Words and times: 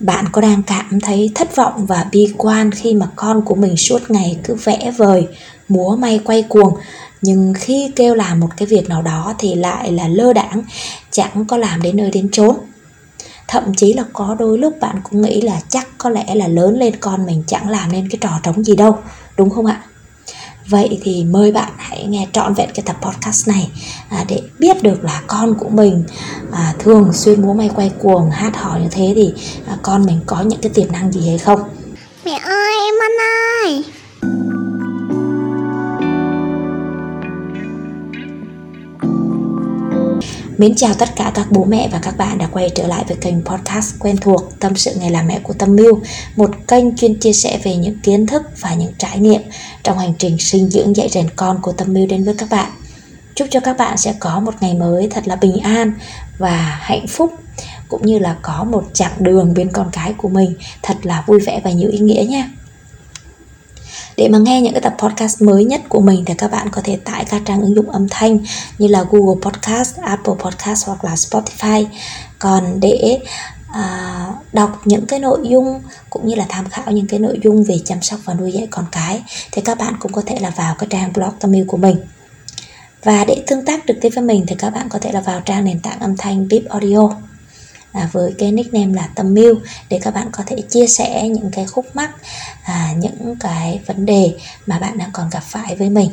bạn 0.00 0.24
có 0.32 0.40
đang 0.40 0.62
cảm 0.62 1.00
thấy 1.00 1.30
thất 1.34 1.56
vọng 1.56 1.86
và 1.86 2.06
bi 2.12 2.34
quan 2.36 2.70
khi 2.70 2.94
mà 2.94 3.08
con 3.16 3.42
của 3.44 3.54
mình 3.54 3.76
suốt 3.76 4.10
ngày 4.10 4.38
cứ 4.44 4.54
vẽ 4.54 4.92
vời, 4.96 5.28
múa 5.68 5.96
may 5.96 6.20
quay 6.24 6.42
cuồng, 6.42 6.74
nhưng 7.22 7.54
khi 7.56 7.92
kêu 7.96 8.14
làm 8.14 8.40
một 8.40 8.48
cái 8.56 8.66
việc 8.66 8.88
nào 8.88 9.02
đó 9.02 9.34
thì 9.38 9.54
lại 9.54 9.92
là 9.92 10.08
lơ 10.08 10.32
đãng, 10.32 10.62
chẳng 11.10 11.44
có 11.48 11.56
làm 11.56 11.82
đến 11.82 11.96
nơi 11.96 12.10
đến 12.10 12.28
chốn. 12.32 12.56
Thậm 13.48 13.74
chí 13.74 13.92
là 13.92 14.04
có 14.12 14.36
đôi 14.38 14.58
lúc 14.58 14.80
bạn 14.80 14.96
cũng 15.02 15.22
nghĩ 15.22 15.40
là 15.40 15.60
chắc 15.68 15.88
có 15.98 16.10
lẽ 16.10 16.34
là 16.34 16.48
lớn 16.48 16.78
lên 16.78 16.96
con 17.00 17.26
mình 17.26 17.42
chẳng 17.46 17.70
làm 17.70 17.92
nên 17.92 18.08
cái 18.08 18.18
trò 18.20 18.30
trống 18.42 18.64
gì 18.64 18.76
đâu, 18.76 18.98
đúng 19.36 19.50
không 19.50 19.66
ạ? 19.66 19.82
Vậy 20.68 20.98
thì 21.02 21.24
mời 21.24 21.52
bạn 21.52 21.72
hãy 21.76 22.06
nghe 22.06 22.26
trọn 22.32 22.54
vẹn 22.54 22.70
cái 22.74 22.82
tập 22.86 22.96
podcast 23.02 23.48
này 23.48 23.68
à, 24.08 24.24
để 24.28 24.40
biết 24.58 24.82
được 24.82 25.04
là 25.04 25.22
con 25.26 25.54
của 25.58 25.68
mình 25.68 26.04
à, 26.52 26.74
thường 26.78 27.12
xuyên 27.12 27.42
múa 27.42 27.52
may 27.52 27.70
quay 27.74 27.90
cuồng 27.98 28.30
hát 28.30 28.56
hò 28.56 28.78
như 28.78 28.88
thế 28.90 29.12
thì 29.16 29.32
à, 29.66 29.78
con 29.82 30.06
mình 30.06 30.20
có 30.26 30.40
những 30.40 30.60
cái 30.60 30.72
tiềm 30.74 30.92
năng 30.92 31.12
gì 31.12 31.28
hay 31.28 31.38
không? 31.38 31.60
Mẹ 32.24 32.38
ơi 32.44 32.72
em 32.86 32.94
ăn 33.02 33.12
ơi! 33.64 33.84
Mến 40.58 40.74
chào 40.74 40.94
tất 40.94 41.16
cả 41.16 41.32
các 41.34 41.46
bố 41.50 41.64
mẹ 41.64 41.88
và 41.92 41.98
các 42.02 42.16
bạn 42.18 42.38
đã 42.38 42.48
quay 42.52 42.70
trở 42.74 42.86
lại 42.86 43.04
với 43.08 43.16
kênh 43.16 43.44
podcast 43.44 43.94
quen 43.98 44.16
thuộc 44.16 44.60
Tâm 44.60 44.76
sự 44.76 44.90
ngày 45.00 45.10
làm 45.10 45.26
mẹ 45.26 45.40
của 45.42 45.52
Tâm 45.52 45.76
Miu 45.76 46.00
Một 46.36 46.50
kênh 46.68 46.96
chuyên 46.96 47.14
chia 47.20 47.32
sẻ 47.32 47.60
về 47.64 47.76
những 47.76 47.98
kiến 48.02 48.26
thức 48.26 48.42
và 48.60 48.74
những 48.74 48.92
trải 48.98 49.18
nghiệm 49.18 49.40
trong 49.86 49.98
hành 49.98 50.12
trình 50.18 50.38
sinh 50.38 50.70
dưỡng 50.70 50.96
dạy 50.96 51.08
rèn 51.08 51.26
con 51.36 51.62
của 51.62 51.72
Tâm 51.72 51.92
mưu 51.92 52.06
đến 52.06 52.24
với 52.24 52.34
các 52.34 52.50
bạn 52.50 52.70
Chúc 53.34 53.48
cho 53.50 53.60
các 53.60 53.76
bạn 53.78 53.96
sẽ 53.96 54.14
có 54.20 54.40
một 54.40 54.54
ngày 54.60 54.74
mới 54.74 55.08
thật 55.10 55.28
là 55.28 55.36
bình 55.36 55.58
an 55.58 55.92
và 56.38 56.78
hạnh 56.80 57.06
phúc 57.06 57.32
Cũng 57.88 58.06
như 58.06 58.18
là 58.18 58.36
có 58.42 58.64
một 58.64 58.84
chặng 58.92 59.12
đường 59.18 59.54
bên 59.54 59.70
con 59.72 59.90
cái 59.92 60.12
của 60.16 60.28
mình 60.28 60.54
thật 60.82 60.96
là 61.02 61.24
vui 61.26 61.40
vẻ 61.40 61.60
và 61.64 61.70
nhiều 61.70 61.90
ý 61.90 61.98
nghĩa 61.98 62.24
nha 62.28 62.50
để 64.16 64.28
mà 64.28 64.38
nghe 64.38 64.60
những 64.60 64.72
cái 64.72 64.82
tập 64.82 64.94
podcast 64.98 65.42
mới 65.42 65.64
nhất 65.64 65.80
của 65.88 66.00
mình 66.00 66.24
thì 66.24 66.34
các 66.38 66.50
bạn 66.50 66.68
có 66.70 66.80
thể 66.84 66.96
tải 66.96 67.24
các 67.24 67.42
trang 67.44 67.62
ứng 67.62 67.74
dụng 67.74 67.90
âm 67.90 68.08
thanh 68.08 68.38
như 68.78 68.88
là 68.88 69.04
Google 69.10 69.40
Podcast, 69.42 69.96
Apple 69.96 70.34
Podcast 70.38 70.86
hoặc 70.86 71.04
là 71.04 71.14
Spotify. 71.14 71.86
Còn 72.38 72.80
để 72.80 73.18
à, 73.76 74.26
đọc 74.52 74.80
những 74.84 75.06
cái 75.06 75.18
nội 75.18 75.40
dung 75.42 75.82
cũng 76.10 76.28
như 76.28 76.34
là 76.34 76.46
tham 76.48 76.68
khảo 76.68 76.92
những 76.92 77.06
cái 77.06 77.20
nội 77.20 77.38
dung 77.44 77.64
về 77.64 77.78
chăm 77.84 78.02
sóc 78.02 78.20
và 78.24 78.34
nuôi 78.34 78.52
dạy 78.52 78.68
con 78.70 78.84
cái 78.92 79.22
thì 79.52 79.62
các 79.62 79.78
bạn 79.78 79.94
cũng 80.00 80.12
có 80.12 80.22
thể 80.26 80.38
là 80.40 80.50
vào 80.50 80.74
cái 80.78 80.86
trang 80.90 81.12
blog 81.12 81.30
tâm 81.40 81.52
yêu 81.52 81.64
của 81.68 81.76
mình 81.76 81.96
và 83.04 83.24
để 83.24 83.44
tương 83.46 83.64
tác 83.64 83.80
trực 83.86 83.96
tiếp 84.00 84.10
với 84.14 84.24
mình 84.24 84.44
thì 84.48 84.56
các 84.58 84.70
bạn 84.70 84.88
có 84.88 84.98
thể 84.98 85.12
là 85.12 85.20
vào 85.20 85.40
trang 85.40 85.64
nền 85.64 85.80
tảng 85.80 86.00
âm 86.00 86.16
thanh 86.16 86.48
Bip 86.48 86.68
Audio 86.68 87.10
à, 87.92 88.08
với 88.12 88.34
cái 88.38 88.52
nickname 88.52 88.94
là 88.94 89.08
Tâm 89.14 89.34
Miu 89.34 89.54
để 89.88 89.98
các 90.02 90.14
bạn 90.14 90.28
có 90.32 90.42
thể 90.46 90.60
chia 90.60 90.86
sẻ 90.86 91.28
những 91.28 91.50
cái 91.52 91.66
khúc 91.66 91.96
mắc, 91.96 92.10
à, 92.62 92.92
những 92.96 93.36
cái 93.40 93.80
vấn 93.86 94.06
đề 94.06 94.34
mà 94.66 94.78
bạn 94.78 94.98
đang 94.98 95.10
còn 95.12 95.30
gặp 95.30 95.42
phải 95.42 95.76
với 95.76 95.90
mình. 95.90 96.10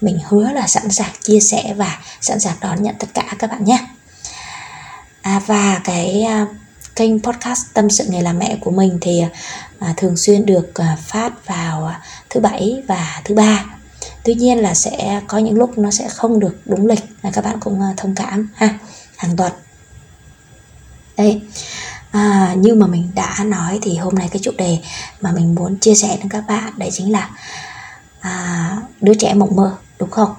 Mình 0.00 0.18
hứa 0.28 0.52
là 0.52 0.66
sẵn 0.66 0.90
sàng 0.90 1.10
chia 1.22 1.40
sẻ 1.40 1.74
và 1.76 1.98
sẵn 2.20 2.40
sàng 2.40 2.56
đón 2.60 2.82
nhận 2.82 2.94
tất 2.98 3.06
cả 3.14 3.34
các 3.38 3.50
bạn 3.50 3.64
nhé. 3.64 3.86
À, 5.22 5.40
và 5.46 5.80
cái 5.84 6.22
à, 6.22 6.46
kênh 6.98 7.22
podcast 7.22 7.66
tâm 7.74 7.90
sự 7.90 8.04
nghề 8.08 8.22
làm 8.22 8.38
mẹ 8.38 8.58
của 8.60 8.70
mình 8.70 8.98
thì 9.00 9.22
à, 9.78 9.94
thường 9.96 10.16
xuyên 10.16 10.46
được 10.46 10.74
à, 10.74 10.96
phát 11.00 11.46
vào 11.46 11.86
à, 11.86 12.00
thứ 12.30 12.40
bảy 12.40 12.82
và 12.88 13.22
thứ 13.24 13.34
ba. 13.34 13.64
Tuy 14.24 14.34
nhiên 14.34 14.58
là 14.58 14.74
sẽ 14.74 15.20
có 15.26 15.38
những 15.38 15.58
lúc 15.58 15.78
nó 15.78 15.90
sẽ 15.90 16.08
không 16.08 16.40
được 16.40 16.56
đúng 16.64 16.86
lịch 16.86 17.04
là 17.22 17.30
các 17.30 17.44
bạn 17.44 17.60
cũng 17.60 17.80
à, 17.80 17.94
thông 17.96 18.14
cảm 18.14 18.48
ha 18.54 18.78
hàng 19.16 19.36
tuần. 19.36 19.52
Đây 21.16 21.40
à, 22.10 22.54
như 22.56 22.74
mà 22.74 22.86
mình 22.86 23.10
đã 23.14 23.44
nói 23.44 23.78
thì 23.82 23.96
hôm 23.96 24.14
nay 24.14 24.28
cái 24.32 24.40
chủ 24.42 24.50
đề 24.58 24.78
mà 25.20 25.32
mình 25.32 25.54
muốn 25.54 25.78
chia 25.78 25.94
sẻ 25.94 26.08
với 26.08 26.26
các 26.30 26.44
bạn 26.48 26.72
đấy 26.76 26.90
chính 26.92 27.12
là 27.12 27.30
à, 28.20 28.76
đứa 29.00 29.14
trẻ 29.14 29.34
mộng 29.34 29.56
mơ 29.56 29.76
đúng 29.98 30.10
không? 30.10 30.34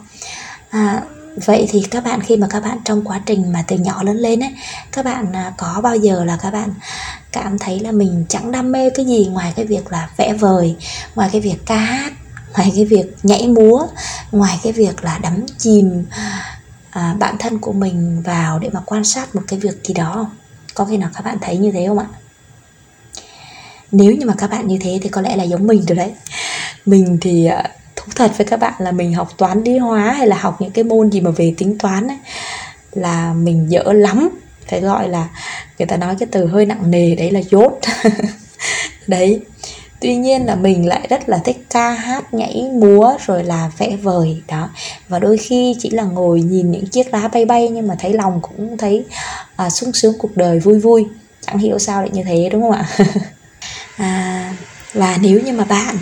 À, 0.69 1.01
vậy 1.35 1.67
thì 1.71 1.81
các 1.91 2.03
bạn 2.03 2.21
khi 2.21 2.37
mà 2.37 2.47
các 2.49 2.63
bạn 2.63 2.77
trong 2.85 3.07
quá 3.07 3.21
trình 3.25 3.53
mà 3.53 3.63
từ 3.67 3.77
nhỏ 3.77 4.03
lớn 4.03 4.17
lên 4.17 4.43
ấy 4.43 4.51
các 4.91 5.05
bạn 5.05 5.33
à, 5.33 5.53
có 5.57 5.81
bao 5.83 5.95
giờ 5.95 6.23
là 6.23 6.37
các 6.41 6.51
bạn 6.51 6.73
cảm 7.31 7.59
thấy 7.59 7.79
là 7.79 7.91
mình 7.91 8.25
chẳng 8.29 8.51
đam 8.51 8.71
mê 8.71 8.89
cái 8.89 9.05
gì 9.05 9.27
ngoài 9.31 9.53
cái 9.55 9.65
việc 9.65 9.91
là 9.91 10.09
vẽ 10.17 10.33
vời 10.33 10.75
ngoài 11.15 11.29
cái 11.31 11.41
việc 11.41 11.57
ca 11.65 11.77
hát 11.77 12.13
ngoài 12.53 12.71
cái 12.75 12.85
việc 12.85 13.15
nhảy 13.23 13.47
múa 13.47 13.87
ngoài 14.31 14.59
cái 14.63 14.73
việc 14.73 15.03
là 15.03 15.17
đắm 15.17 15.45
chìm 15.57 16.05
à, 16.89 17.15
bản 17.19 17.35
thân 17.39 17.59
của 17.59 17.73
mình 17.73 18.21
vào 18.21 18.59
để 18.59 18.69
mà 18.73 18.79
quan 18.85 19.03
sát 19.03 19.35
một 19.35 19.41
cái 19.47 19.59
việc 19.59 19.83
gì 19.83 19.93
đó 19.93 20.11
không? 20.13 20.29
Có 20.73 20.85
khi 20.85 20.97
nào 20.97 21.09
các 21.13 21.25
bạn 21.25 21.37
thấy 21.41 21.57
như 21.57 21.71
thế 21.71 21.87
không 21.87 21.99
ạ? 21.99 22.05
Nếu 23.91 24.11
như 24.15 24.25
mà 24.25 24.33
các 24.37 24.49
bạn 24.49 24.67
như 24.67 24.77
thế 24.81 24.99
thì 25.01 25.09
có 25.09 25.21
lẽ 25.21 25.35
là 25.35 25.43
giống 25.43 25.67
mình 25.67 25.85
rồi 25.85 25.95
đấy. 25.95 26.11
Mình 26.85 27.17
thì 27.21 27.45
à, 27.45 27.63
thú 28.09 28.13
thật 28.15 28.31
với 28.37 28.47
các 28.47 28.59
bạn 28.59 28.73
là 28.79 28.91
mình 28.91 29.13
học 29.13 29.29
toán 29.37 29.63
lý 29.63 29.77
hóa 29.77 30.11
hay 30.11 30.27
là 30.27 30.37
học 30.37 30.61
những 30.61 30.71
cái 30.71 30.83
môn 30.83 31.09
gì 31.09 31.21
mà 31.21 31.31
về 31.31 31.53
tính 31.57 31.77
toán 31.77 32.07
ấy, 32.07 32.17
là 32.91 33.33
mình 33.33 33.71
dở 33.71 33.83
lắm. 33.93 34.29
Phải 34.67 34.81
gọi 34.81 35.09
là 35.09 35.27
người 35.79 35.85
ta 35.85 35.97
nói 35.97 36.15
cái 36.19 36.27
từ 36.31 36.45
hơi 36.45 36.65
nặng 36.65 36.91
nề 36.91 37.15
đấy 37.15 37.31
là 37.31 37.39
dốt. 37.39 37.79
Đấy. 39.07 39.41
Tuy 40.01 40.15
nhiên 40.15 40.45
là 40.45 40.55
mình 40.55 40.87
lại 40.87 41.07
rất 41.09 41.29
là 41.29 41.37
thích 41.37 41.65
ca 41.69 41.91
hát 41.91 42.33
nhảy 42.33 42.69
múa 42.73 43.13
rồi 43.25 43.43
là 43.43 43.71
vẽ 43.77 43.95
vời 43.95 44.41
đó. 44.47 44.69
Và 45.07 45.19
đôi 45.19 45.37
khi 45.37 45.75
chỉ 45.79 45.89
là 45.89 46.03
ngồi 46.03 46.41
nhìn 46.41 46.71
những 46.71 46.87
chiếc 46.87 47.13
lá 47.13 47.27
bay 47.27 47.45
bay 47.45 47.69
nhưng 47.69 47.87
mà 47.87 47.95
thấy 47.99 48.13
lòng 48.13 48.39
cũng 48.41 48.77
thấy 48.77 49.05
à, 49.55 49.69
sung 49.69 49.93
sướng 49.93 50.13
cuộc 50.19 50.37
đời 50.37 50.59
vui 50.59 50.79
vui. 50.79 51.05
Chẳng 51.47 51.57
hiểu 51.57 51.79
sao 51.79 52.01
lại 52.01 52.09
như 52.13 52.23
thế 52.23 52.49
đúng 52.51 52.61
không 52.61 52.71
ạ? 52.71 52.85
À, 53.97 54.53
và 54.93 55.17
nếu 55.21 55.41
như 55.41 55.53
mà 55.53 55.65
bạn 55.65 55.97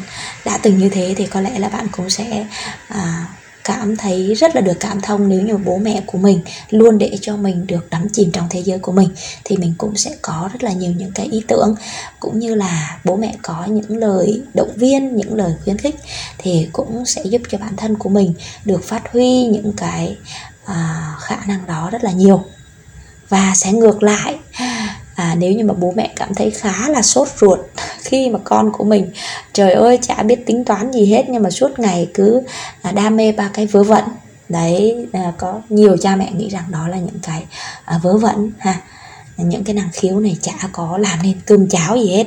đã 0.46 0.58
từng 0.58 0.78
như 0.78 0.90
thế 0.90 1.14
thì 1.18 1.26
có 1.26 1.42
lẽ 1.42 1.60
là 1.60 1.70
bạn 1.70 1.88
cũng 1.92 2.10
sẽ 2.10 2.46
à, 2.88 3.28
cảm 3.68 3.98
thấy 3.98 4.34
rất 4.34 4.56
là 4.56 4.62
được 4.62 4.80
cảm 4.80 5.02
thông 5.02 5.30
nếu 5.30 5.42
như 5.42 5.58
bố 5.58 5.78
mẹ 5.78 6.02
của 6.06 6.18
mình 6.18 6.42
luôn 6.70 6.98
để 6.98 7.18
cho 7.22 7.38
mình 7.38 7.68
được 7.68 7.90
đắm 7.90 8.08
chìm 8.14 8.32
trong 8.32 8.48
thế 8.50 8.64
giới 8.64 8.80
của 8.80 8.92
mình 8.92 9.10
thì 9.44 9.58
mình 9.58 9.74
cũng 9.78 9.96
sẽ 9.96 10.12
có 10.22 10.50
rất 10.54 10.64
là 10.64 10.72
nhiều 10.72 10.92
những 10.92 11.12
cái 11.12 11.26
ý 11.26 11.44
tưởng. 11.48 11.76
Cũng 12.20 12.40
như 12.40 12.56
là 12.56 13.00
bố 13.04 13.16
mẹ 13.16 13.36
có 13.42 13.66
những 13.66 13.98
lời 13.98 14.42
động 14.54 14.72
viên 14.76 15.16
những 15.16 15.36
lời 15.36 15.54
khuyến 15.64 15.78
khích 15.78 15.96
thì 16.38 16.70
cũng 16.74 17.06
sẽ 17.06 17.24
giúp 17.24 17.42
cho 17.50 17.58
bản 17.58 17.78
thân 17.78 17.98
của 17.98 18.10
mình 18.10 18.34
được 18.66 18.84
phát 18.84 19.12
huy 19.12 19.44
những 19.44 19.74
cái 19.78 20.18
à, 20.66 21.14
khả 21.20 21.38
năng 21.48 21.68
đó 21.68 21.90
rất 21.92 22.04
là 22.04 22.12
nhiều. 22.12 22.44
Và 23.30 23.52
sẽ 23.56 23.72
ngược 23.72 24.04
lại. 24.04 24.36
À, 25.16 25.36
nếu 25.38 25.54
như 25.54 25.66
mà 25.66 25.74
bố 25.74 25.94
mẹ 25.96 26.14
cảm 26.16 26.34
thấy 26.34 26.52
khá 26.52 26.90
là 26.90 27.02
sốt 27.02 27.28
ruột 27.40 27.60
khi 28.08 28.30
mà 28.30 28.40
con 28.44 28.72
của 28.72 28.84
mình, 28.84 29.12
trời 29.54 29.72
ơi, 29.72 30.00
chả 30.02 30.24
biết 30.24 30.46
tính 30.46 30.66
toán 30.66 30.92
gì 30.92 31.06
hết, 31.06 31.26
nhưng 31.30 31.44
mà 31.44 31.50
suốt 31.50 31.80
ngày 31.80 32.10
cứ 32.14 32.42
à, 32.82 32.92
đam 32.92 33.16
mê 33.16 33.32
ba 33.32 33.50
cái 33.54 33.66
vớ 33.66 33.84
vẩn. 33.84 34.04
Đấy 34.50 35.08
à, 35.14 35.34
có 35.38 35.62
nhiều 35.70 35.98
cha 35.98 36.16
mẹ 36.16 36.32
nghĩ 36.32 36.50
rằng 36.50 36.64
đó 36.70 36.88
là 36.88 36.98
những 36.98 37.20
cái 37.24 37.44
à, 37.86 38.00
vớ 38.04 38.18
vẩn, 38.18 38.52
ha. 38.60 38.82
Những 39.38 39.64
cái 39.64 39.76
năng 39.76 39.90
khiếu 39.94 40.20
này 40.20 40.38
chả 40.42 40.54
có 40.72 40.98
làm 40.98 41.20
nên 41.24 41.42
cơm 41.46 41.70
cháo 41.70 41.98
gì 41.98 42.10
hết, 42.10 42.26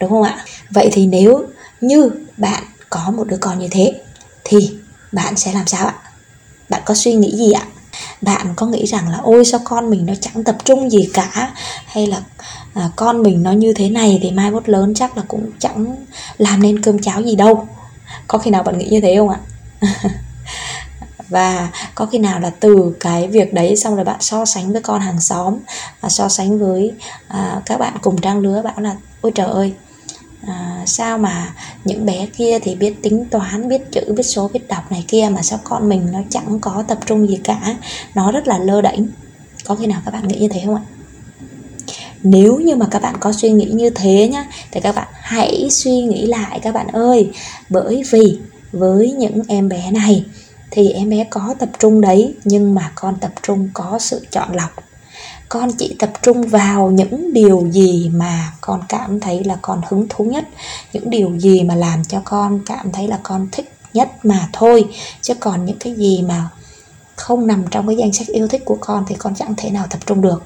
đúng 0.00 0.10
không 0.10 0.22
ạ? 0.22 0.44
Vậy 0.70 0.88
thì 0.92 1.06
nếu 1.06 1.44
như 1.80 2.10
bạn 2.36 2.62
có 2.90 3.10
một 3.16 3.26
đứa 3.26 3.36
con 3.36 3.58
như 3.58 3.68
thế, 3.70 3.92
thì 4.44 4.70
bạn 5.12 5.36
sẽ 5.36 5.52
làm 5.52 5.66
sao 5.66 5.86
ạ? 5.86 5.94
Bạn 6.68 6.82
có 6.84 6.94
suy 6.94 7.14
nghĩ 7.14 7.36
gì 7.36 7.52
ạ? 7.52 7.62
Bạn 8.20 8.46
có 8.56 8.66
nghĩ 8.66 8.86
rằng 8.86 9.08
là, 9.08 9.18
ôi, 9.22 9.44
sao 9.44 9.60
con 9.64 9.90
mình 9.90 10.06
nó 10.06 10.14
chẳng 10.20 10.44
tập 10.44 10.56
trung 10.64 10.90
gì 10.90 11.08
cả? 11.14 11.54
Hay 11.86 12.06
là 12.06 12.22
à, 12.74 12.90
con 12.96 13.22
mình 13.22 13.42
nó 13.42 13.52
như 13.52 13.72
thế 13.72 13.88
này 13.88 14.18
thì 14.22 14.30
mai 14.30 14.50
mốt 14.50 14.68
lớn 14.68 14.94
chắc 14.94 15.16
là 15.16 15.22
cũng 15.28 15.50
chẳng 15.58 15.96
làm 16.38 16.62
nên 16.62 16.82
cơm 16.82 16.98
cháo 16.98 17.22
gì 17.22 17.36
đâu. 17.36 17.68
Có 18.26 18.38
khi 18.38 18.50
nào 18.50 18.62
bạn 18.62 18.78
nghĩ 18.78 18.88
như 18.90 19.00
thế 19.00 19.16
không 19.16 19.28
ạ? 19.28 19.40
Và 21.28 21.68
có 21.94 22.06
khi 22.06 22.18
nào 22.18 22.40
là 22.40 22.50
từ 22.50 22.96
cái 23.00 23.28
việc 23.28 23.54
đấy 23.54 23.76
xong 23.76 23.96
rồi 23.96 24.04
bạn 24.04 24.16
so 24.20 24.44
sánh 24.44 24.72
với 24.72 24.82
con 24.82 25.00
hàng 25.00 25.20
xóm 25.20 25.56
và 26.00 26.08
so 26.08 26.28
sánh 26.28 26.58
với 26.58 26.92
à, 27.28 27.62
các 27.66 27.78
bạn 27.78 27.96
cùng 28.02 28.20
trang 28.20 28.38
lứa 28.38 28.62
bảo 28.62 28.80
là 28.80 28.96
ôi 29.20 29.32
trời 29.34 29.46
ơi 29.46 29.72
à, 30.46 30.82
sao 30.86 31.18
mà 31.18 31.54
những 31.84 32.06
bé 32.06 32.26
kia 32.26 32.58
thì 32.62 32.74
biết 32.74 33.02
tính 33.02 33.24
toán 33.30 33.68
biết 33.68 33.82
chữ 33.92 34.00
biết 34.16 34.22
số 34.22 34.48
biết 34.48 34.68
đọc 34.68 34.92
này 34.92 35.04
kia 35.08 35.28
mà 35.32 35.42
sao 35.42 35.58
con 35.64 35.88
mình 35.88 36.08
nó 36.12 36.18
chẳng 36.30 36.60
có 36.60 36.84
tập 36.88 36.98
trung 37.06 37.28
gì 37.28 37.38
cả. 37.44 37.76
Nó 38.14 38.32
rất 38.32 38.48
là 38.48 38.58
lơ 38.58 38.80
đễnh. 38.80 39.06
Có 39.64 39.74
khi 39.74 39.86
nào 39.86 40.00
các 40.04 40.10
bạn 40.10 40.28
nghĩ 40.28 40.38
như 40.38 40.48
thế 40.48 40.62
không 40.66 40.74
ạ? 40.74 40.82
Nếu 42.22 42.56
như 42.56 42.76
mà 42.76 42.86
các 42.90 43.02
bạn 43.02 43.14
có 43.20 43.32
suy 43.32 43.50
nghĩ 43.50 43.64
như 43.64 43.90
thế 43.90 44.28
nhá, 44.28 44.44
thì 44.70 44.80
các 44.80 44.94
bạn 44.94 45.08
hãy 45.12 45.68
suy 45.70 46.00
nghĩ 46.02 46.26
lại 46.26 46.60
các 46.62 46.74
bạn 46.74 46.86
ơi. 46.86 47.30
Bởi 47.68 48.02
vì 48.10 48.38
với 48.72 49.12
những 49.12 49.42
em 49.48 49.68
bé 49.68 49.90
này, 49.90 50.24
thì 50.70 50.90
em 50.90 51.10
bé 51.10 51.24
có 51.30 51.54
tập 51.58 51.68
trung 51.78 52.00
đấy, 52.00 52.34
nhưng 52.44 52.74
mà 52.74 52.92
con 52.94 53.16
tập 53.20 53.32
trung 53.42 53.68
có 53.74 53.98
sự 54.00 54.26
chọn 54.30 54.48
lọc. 54.52 54.70
Con 55.48 55.72
chỉ 55.72 55.96
tập 55.98 56.12
trung 56.22 56.42
vào 56.42 56.90
những 56.90 57.32
điều 57.32 57.68
gì 57.70 58.10
mà 58.14 58.52
con 58.60 58.80
cảm 58.88 59.20
thấy 59.20 59.44
là 59.44 59.56
con 59.62 59.80
hứng 59.88 60.06
thú 60.08 60.24
nhất, 60.24 60.44
những 60.92 61.10
điều 61.10 61.38
gì 61.38 61.62
mà 61.62 61.74
làm 61.74 62.04
cho 62.04 62.20
con 62.24 62.60
cảm 62.66 62.92
thấy 62.92 63.08
là 63.08 63.18
con 63.22 63.48
thích 63.52 63.72
nhất 63.94 64.24
mà 64.24 64.48
thôi. 64.52 64.84
Chứ 65.22 65.34
còn 65.40 65.64
những 65.64 65.78
cái 65.78 65.94
gì 65.94 66.24
mà 66.28 66.48
không 67.16 67.46
nằm 67.46 67.64
trong 67.70 67.86
cái 67.86 67.96
danh 67.96 68.12
sách 68.12 68.26
yêu 68.26 68.48
thích 68.48 68.62
của 68.64 68.78
con 68.80 69.04
thì 69.08 69.14
con 69.18 69.34
chẳng 69.34 69.54
thể 69.56 69.70
nào 69.70 69.86
tập 69.90 69.98
trung 70.06 70.20
được 70.20 70.42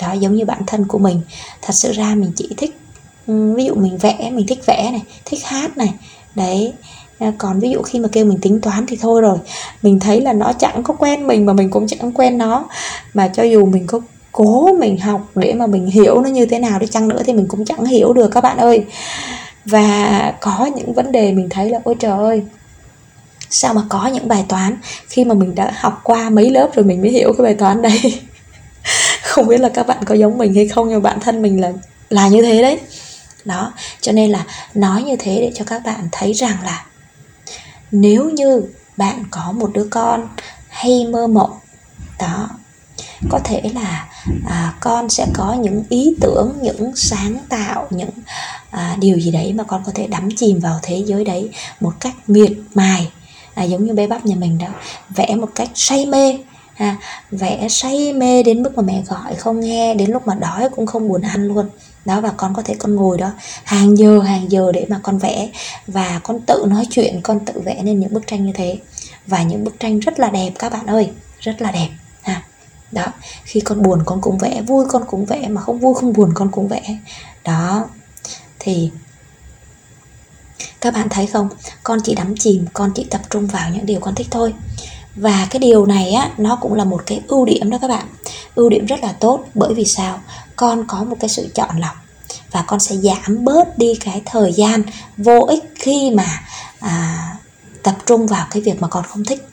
đó, 0.00 0.12
giống 0.12 0.34
như 0.34 0.44
bản 0.44 0.62
thân 0.66 0.84
của 0.84 0.98
mình. 0.98 1.20
Thật 1.62 1.72
sự 1.72 1.92
ra 1.92 2.14
mình 2.14 2.32
chỉ 2.36 2.48
thích 2.56 2.78
ừ, 3.26 3.54
ví 3.56 3.64
dụ 3.64 3.74
mình 3.74 3.98
vẽ, 3.98 4.30
mình 4.32 4.46
thích 4.46 4.66
vẽ 4.66 4.90
này, 4.92 5.02
thích 5.24 5.40
hát 5.44 5.76
này. 5.76 5.94
Đấy 6.34 6.72
à, 7.18 7.32
còn 7.38 7.60
ví 7.60 7.70
dụ 7.70 7.82
khi 7.82 7.98
mà 7.98 8.08
kêu 8.12 8.24
mình 8.24 8.38
tính 8.42 8.60
toán 8.60 8.86
thì 8.86 8.98
thôi 9.00 9.20
rồi. 9.20 9.38
Mình 9.82 10.00
thấy 10.00 10.20
là 10.20 10.32
nó 10.32 10.52
chẳng 10.52 10.82
có 10.82 10.94
quen 10.94 11.26
mình 11.26 11.46
mà 11.46 11.52
mình 11.52 11.70
cũng 11.70 11.86
chẳng 11.86 12.12
quen 12.12 12.38
nó. 12.38 12.68
Mà 13.14 13.28
cho 13.28 13.42
dù 13.42 13.66
mình 13.66 13.86
có 13.86 14.00
cố 14.32 14.76
mình 14.78 14.98
học 14.98 15.20
để 15.34 15.54
mà 15.54 15.66
mình 15.66 15.86
hiểu 15.86 16.20
nó 16.20 16.28
như 16.28 16.46
thế 16.46 16.58
nào 16.58 16.78
đi 16.78 16.86
chăng 16.86 17.08
nữa 17.08 17.22
thì 17.26 17.32
mình 17.32 17.46
cũng 17.48 17.64
chẳng 17.64 17.84
hiểu 17.84 18.12
được 18.12 18.28
các 18.28 18.40
bạn 18.40 18.58
ơi. 18.58 18.84
Và 19.64 20.34
có 20.40 20.70
những 20.76 20.92
vấn 20.92 21.12
đề 21.12 21.32
mình 21.32 21.48
thấy 21.50 21.70
là, 21.70 21.78
ôi 21.84 21.94
trời 21.98 22.18
ơi, 22.18 22.42
sao 23.50 23.74
mà 23.74 23.82
có 23.88 24.06
những 24.06 24.28
bài 24.28 24.44
toán? 24.48 24.76
Khi 25.08 25.24
mà 25.24 25.34
mình 25.34 25.54
đã 25.54 25.72
học 25.74 26.00
qua 26.04 26.30
mấy 26.30 26.50
lớp 26.50 26.70
rồi 26.74 26.84
mình 26.84 27.00
mới 27.00 27.10
hiểu 27.10 27.32
cái 27.32 27.44
bài 27.44 27.54
toán 27.54 27.82
đấy. 27.82 28.20
không 29.28 29.46
biết 29.46 29.60
là 29.60 29.68
các 29.68 29.86
bạn 29.86 30.04
có 30.04 30.14
giống 30.14 30.38
mình 30.38 30.54
hay 30.54 30.68
không 30.68 30.88
nhưng 30.88 31.02
bản 31.02 31.20
thân 31.20 31.42
mình 31.42 31.60
là 31.60 31.72
là 32.10 32.28
như 32.28 32.42
thế 32.42 32.62
đấy. 32.62 32.80
Đó 33.44 33.72
cho 34.00 34.12
nên 34.12 34.30
là 34.30 34.44
nói 34.74 35.02
như 35.02 35.16
thế 35.18 35.38
để 35.40 35.52
cho 35.54 35.64
các 35.64 35.82
bạn 35.84 36.08
thấy 36.12 36.32
rằng 36.32 36.56
là 36.64 36.86
nếu 37.90 38.30
như 38.30 38.62
bạn 38.96 39.24
có 39.30 39.52
một 39.52 39.70
đứa 39.74 39.86
con 39.90 40.28
hay 40.68 41.06
mơ 41.06 41.26
mộng 41.26 41.58
đó 42.18 42.48
có 43.30 43.40
thể 43.44 43.62
là 43.74 44.08
à, 44.48 44.74
con 44.80 45.08
sẽ 45.08 45.26
có 45.34 45.54
những 45.54 45.84
ý 45.88 46.16
tưởng 46.20 46.52
những 46.62 46.96
sáng 46.96 47.36
tạo 47.48 47.86
những 47.90 48.10
à, 48.70 48.96
điều 49.00 49.18
gì 49.18 49.30
đấy 49.30 49.52
mà 49.52 49.64
con 49.64 49.82
có 49.86 49.92
thể 49.94 50.06
đắm 50.06 50.28
chìm 50.36 50.60
vào 50.60 50.78
thế 50.82 51.02
giới 51.06 51.24
đấy 51.24 51.50
một 51.80 51.92
cách 52.00 52.14
miệt 52.26 52.52
mài. 52.74 53.10
À, 53.54 53.62
giống 53.62 53.86
như 53.86 53.94
bé 53.94 54.06
bắp 54.06 54.26
nhà 54.26 54.36
mình 54.36 54.58
đó 54.58 54.66
vẽ 55.08 55.34
một 55.36 55.50
cách 55.54 55.68
say 55.74 56.06
mê 56.06 56.38
ha. 56.78 56.96
Vẽ 57.30 57.66
say 57.70 58.12
mê 58.12 58.42
đến 58.42 58.62
mức 58.62 58.76
mà 58.76 58.82
mẹ 58.82 59.02
gọi 59.06 59.34
không 59.34 59.60
nghe, 59.60 59.94
đến 59.94 60.10
lúc 60.10 60.26
mà 60.26 60.34
đói 60.34 60.68
cũng 60.68 60.86
không 60.86 61.08
buồn 61.08 61.22
ăn 61.22 61.44
luôn. 61.44 61.68
Đó, 62.04 62.20
và 62.20 62.30
con 62.36 62.54
có 62.54 62.62
thể 62.62 62.74
con 62.78 62.94
ngồi 62.94 63.18
đó 63.18 63.30
hàng 63.64 63.98
giờ 63.98 64.20
hàng 64.20 64.50
giờ 64.50 64.72
để 64.72 64.86
mà 64.88 65.00
con 65.02 65.18
vẽ. 65.18 65.50
Và 65.86 66.20
con 66.24 66.40
tự 66.40 66.64
nói 66.68 66.86
chuyện, 66.90 67.20
con 67.22 67.40
tự 67.40 67.60
vẽ 67.64 67.82
nên 67.82 68.00
những 68.00 68.14
bức 68.14 68.26
tranh 68.26 68.46
như 68.46 68.52
thế. 68.52 68.78
Và 69.26 69.42
những 69.42 69.64
bức 69.64 69.80
tranh 69.80 69.98
rất 69.98 70.20
là 70.20 70.28
đẹp, 70.28 70.50
các 70.58 70.72
bạn 70.72 70.86
ơi. 70.86 71.10
Rất 71.40 71.62
là 71.62 71.70
đẹp, 71.70 71.88
ha. 72.22 72.42
Đó, 72.92 73.04
khi 73.44 73.60
con 73.60 73.82
buồn 73.82 74.02
con 74.06 74.20
cũng 74.20 74.38
vẽ, 74.38 74.62
vui 74.62 74.84
con 74.88 75.02
cũng 75.06 75.24
vẽ, 75.24 75.48
mà 75.48 75.60
không 75.60 75.78
vui 75.78 75.94
không 75.94 76.12
buồn 76.12 76.30
con 76.34 76.50
cũng 76.50 76.68
vẽ. 76.68 76.98
Đó, 77.44 77.88
thì 78.58 78.90
các 80.80 80.94
bạn 80.94 81.08
thấy 81.08 81.26
không? 81.26 81.48
Con 81.82 81.98
chỉ 82.04 82.14
đắm 82.14 82.34
chìm, 82.36 82.66
con 82.72 82.92
chỉ 82.94 83.06
tập 83.10 83.20
trung 83.30 83.46
vào 83.46 83.70
những 83.70 83.86
điều 83.86 84.00
con 84.00 84.14
thích 84.14 84.26
thôi 84.30 84.54
và 85.20 85.46
cái 85.50 85.60
điều 85.60 85.86
này 85.86 86.10
á 86.10 86.30
nó 86.38 86.58
cũng 86.60 86.74
là 86.74 86.84
một 86.84 87.02
cái 87.06 87.20
ưu 87.28 87.44
điểm 87.44 87.70
đó 87.70 87.78
các 87.80 87.88
bạn. 87.88 88.06
Ưu 88.54 88.68
điểm 88.68 88.86
rất 88.86 89.00
là 89.02 89.12
tốt 89.12 89.44
bởi 89.54 89.74
vì 89.74 89.84
sao? 89.84 90.20
Con 90.56 90.84
có 90.86 91.04
một 91.04 91.16
cái 91.20 91.28
sự 91.28 91.48
chọn 91.54 91.78
lọc 91.78 91.94
và 92.52 92.64
con 92.66 92.80
sẽ 92.80 92.96
giảm 92.96 93.44
bớt 93.44 93.78
đi 93.78 93.94
cái 94.04 94.22
thời 94.26 94.52
gian 94.52 94.82
vô 95.16 95.40
ích 95.48 95.64
khi 95.74 96.10
mà 96.10 96.42
à, 96.80 97.24
tập 97.82 97.94
trung 98.06 98.26
vào 98.26 98.46
cái 98.50 98.62
việc 98.62 98.82
mà 98.82 98.88
con 98.88 99.04
không 99.04 99.24
thích 99.24 99.48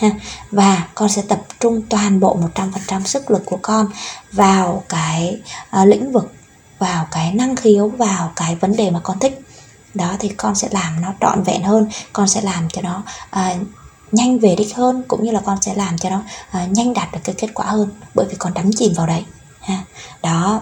ha. 0.00 0.10
Và 0.50 0.88
con 0.94 1.08
sẽ 1.08 1.22
tập 1.22 1.42
trung 1.60 1.82
toàn 1.88 2.20
bộ 2.20 2.38
100% 2.54 3.04
sức 3.04 3.30
lực 3.30 3.42
của 3.44 3.58
con 3.62 3.86
vào 4.32 4.84
cái 4.88 5.40
à, 5.70 5.84
lĩnh 5.84 6.12
vực 6.12 6.32
vào 6.78 7.06
cái 7.10 7.32
năng 7.32 7.56
khiếu 7.56 7.88
vào 7.88 8.32
cái 8.36 8.54
vấn 8.54 8.76
đề 8.76 8.90
mà 8.90 9.00
con 9.02 9.18
thích. 9.18 9.40
Đó 9.94 10.16
thì 10.18 10.28
con 10.28 10.54
sẽ 10.54 10.68
làm 10.70 11.00
nó 11.00 11.14
trọn 11.20 11.42
vẹn 11.42 11.62
hơn 11.62 11.88
con 12.12 12.28
sẽ 12.28 12.40
làm 12.40 12.68
cho 12.68 12.82
nó 12.82 13.02
à, 13.30 13.56
nhanh 14.12 14.38
về 14.38 14.54
đích 14.56 14.76
hơn 14.76 15.02
cũng 15.08 15.24
như 15.24 15.30
là 15.30 15.40
con 15.44 15.62
sẽ 15.62 15.74
làm 15.74 15.98
cho 15.98 16.10
nó 16.10 16.22
à, 16.50 16.66
nhanh 16.66 16.94
đạt 16.94 17.12
được 17.12 17.20
cái 17.24 17.34
kết 17.38 17.48
quả 17.54 17.66
hơn 17.66 17.88
bởi 18.14 18.26
vì 18.30 18.36
con 18.38 18.54
đắm 18.54 18.70
chìm 18.76 18.92
vào 18.96 19.06
đấy 19.06 19.24
ha. 19.60 19.84
Đó 20.22 20.60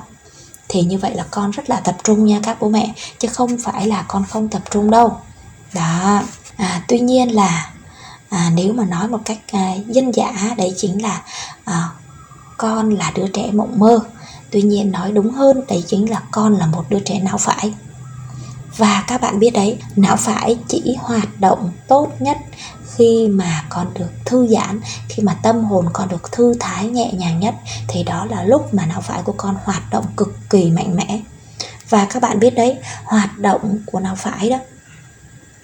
thì 0.68 0.82
như 0.82 0.98
vậy 0.98 1.14
là 1.14 1.24
con 1.30 1.50
rất 1.50 1.70
là 1.70 1.80
tập 1.80 1.96
trung 2.04 2.24
nha 2.24 2.40
các 2.42 2.56
bố 2.60 2.68
mẹ 2.68 2.94
chứ 3.18 3.28
không 3.28 3.58
phải 3.58 3.86
là 3.86 4.04
con 4.08 4.24
không 4.24 4.48
tập 4.48 4.62
trung 4.70 4.90
đâu. 4.90 5.16
Đó 5.74 6.22
à, 6.56 6.82
tuy 6.88 7.00
nhiên 7.00 7.34
là 7.34 7.70
à, 8.28 8.50
nếu 8.54 8.72
mà 8.72 8.84
nói 8.84 9.08
một 9.08 9.20
cách 9.24 9.38
à, 9.52 9.74
dân 9.86 10.10
dã 10.10 10.32
đấy 10.56 10.74
chính 10.76 11.02
là 11.02 11.22
à, 11.64 11.88
con 12.56 12.90
là 12.90 13.12
đứa 13.14 13.26
trẻ 13.28 13.50
mộng 13.52 13.78
mơ. 13.78 14.00
Tuy 14.50 14.62
nhiên 14.62 14.92
nói 14.92 15.12
đúng 15.12 15.30
hơn 15.30 15.60
đấy 15.68 15.84
chính 15.86 16.10
là 16.10 16.22
con 16.30 16.54
là 16.54 16.66
một 16.66 16.84
đứa 16.88 17.00
trẻ 17.00 17.20
não 17.20 17.38
phải. 17.38 17.74
Và 18.76 19.04
các 19.06 19.20
bạn 19.20 19.38
biết 19.38 19.50
đấy 19.50 19.78
não 19.96 20.16
phải 20.16 20.58
chỉ 20.68 20.96
hoạt 20.98 21.40
động 21.40 21.72
tốt 21.88 22.12
nhất 22.18 22.38
khi 22.98 23.28
mà 23.28 23.64
con 23.68 23.94
được 23.94 24.10
thư 24.24 24.46
giãn 24.46 24.80
khi 25.08 25.22
mà 25.22 25.34
tâm 25.42 25.64
hồn 25.64 25.86
con 25.92 26.08
được 26.08 26.32
thư 26.32 26.54
thái 26.60 26.86
nhẹ 26.86 27.12
nhàng 27.12 27.40
nhất 27.40 27.54
thì 27.88 28.02
đó 28.02 28.26
là 28.30 28.42
lúc 28.42 28.74
mà 28.74 28.86
não 28.86 29.00
phải 29.00 29.22
của 29.22 29.34
con 29.36 29.56
hoạt 29.64 29.82
động 29.90 30.04
cực 30.16 30.36
kỳ 30.50 30.70
mạnh 30.70 30.96
mẽ. 30.96 31.20
Và 31.88 32.06
các 32.10 32.22
bạn 32.22 32.40
biết 32.40 32.50
đấy 32.50 32.76
hoạt 33.04 33.38
động 33.38 33.78
của 33.86 34.00
não 34.00 34.14
phải 34.14 34.50
đó 34.50 34.58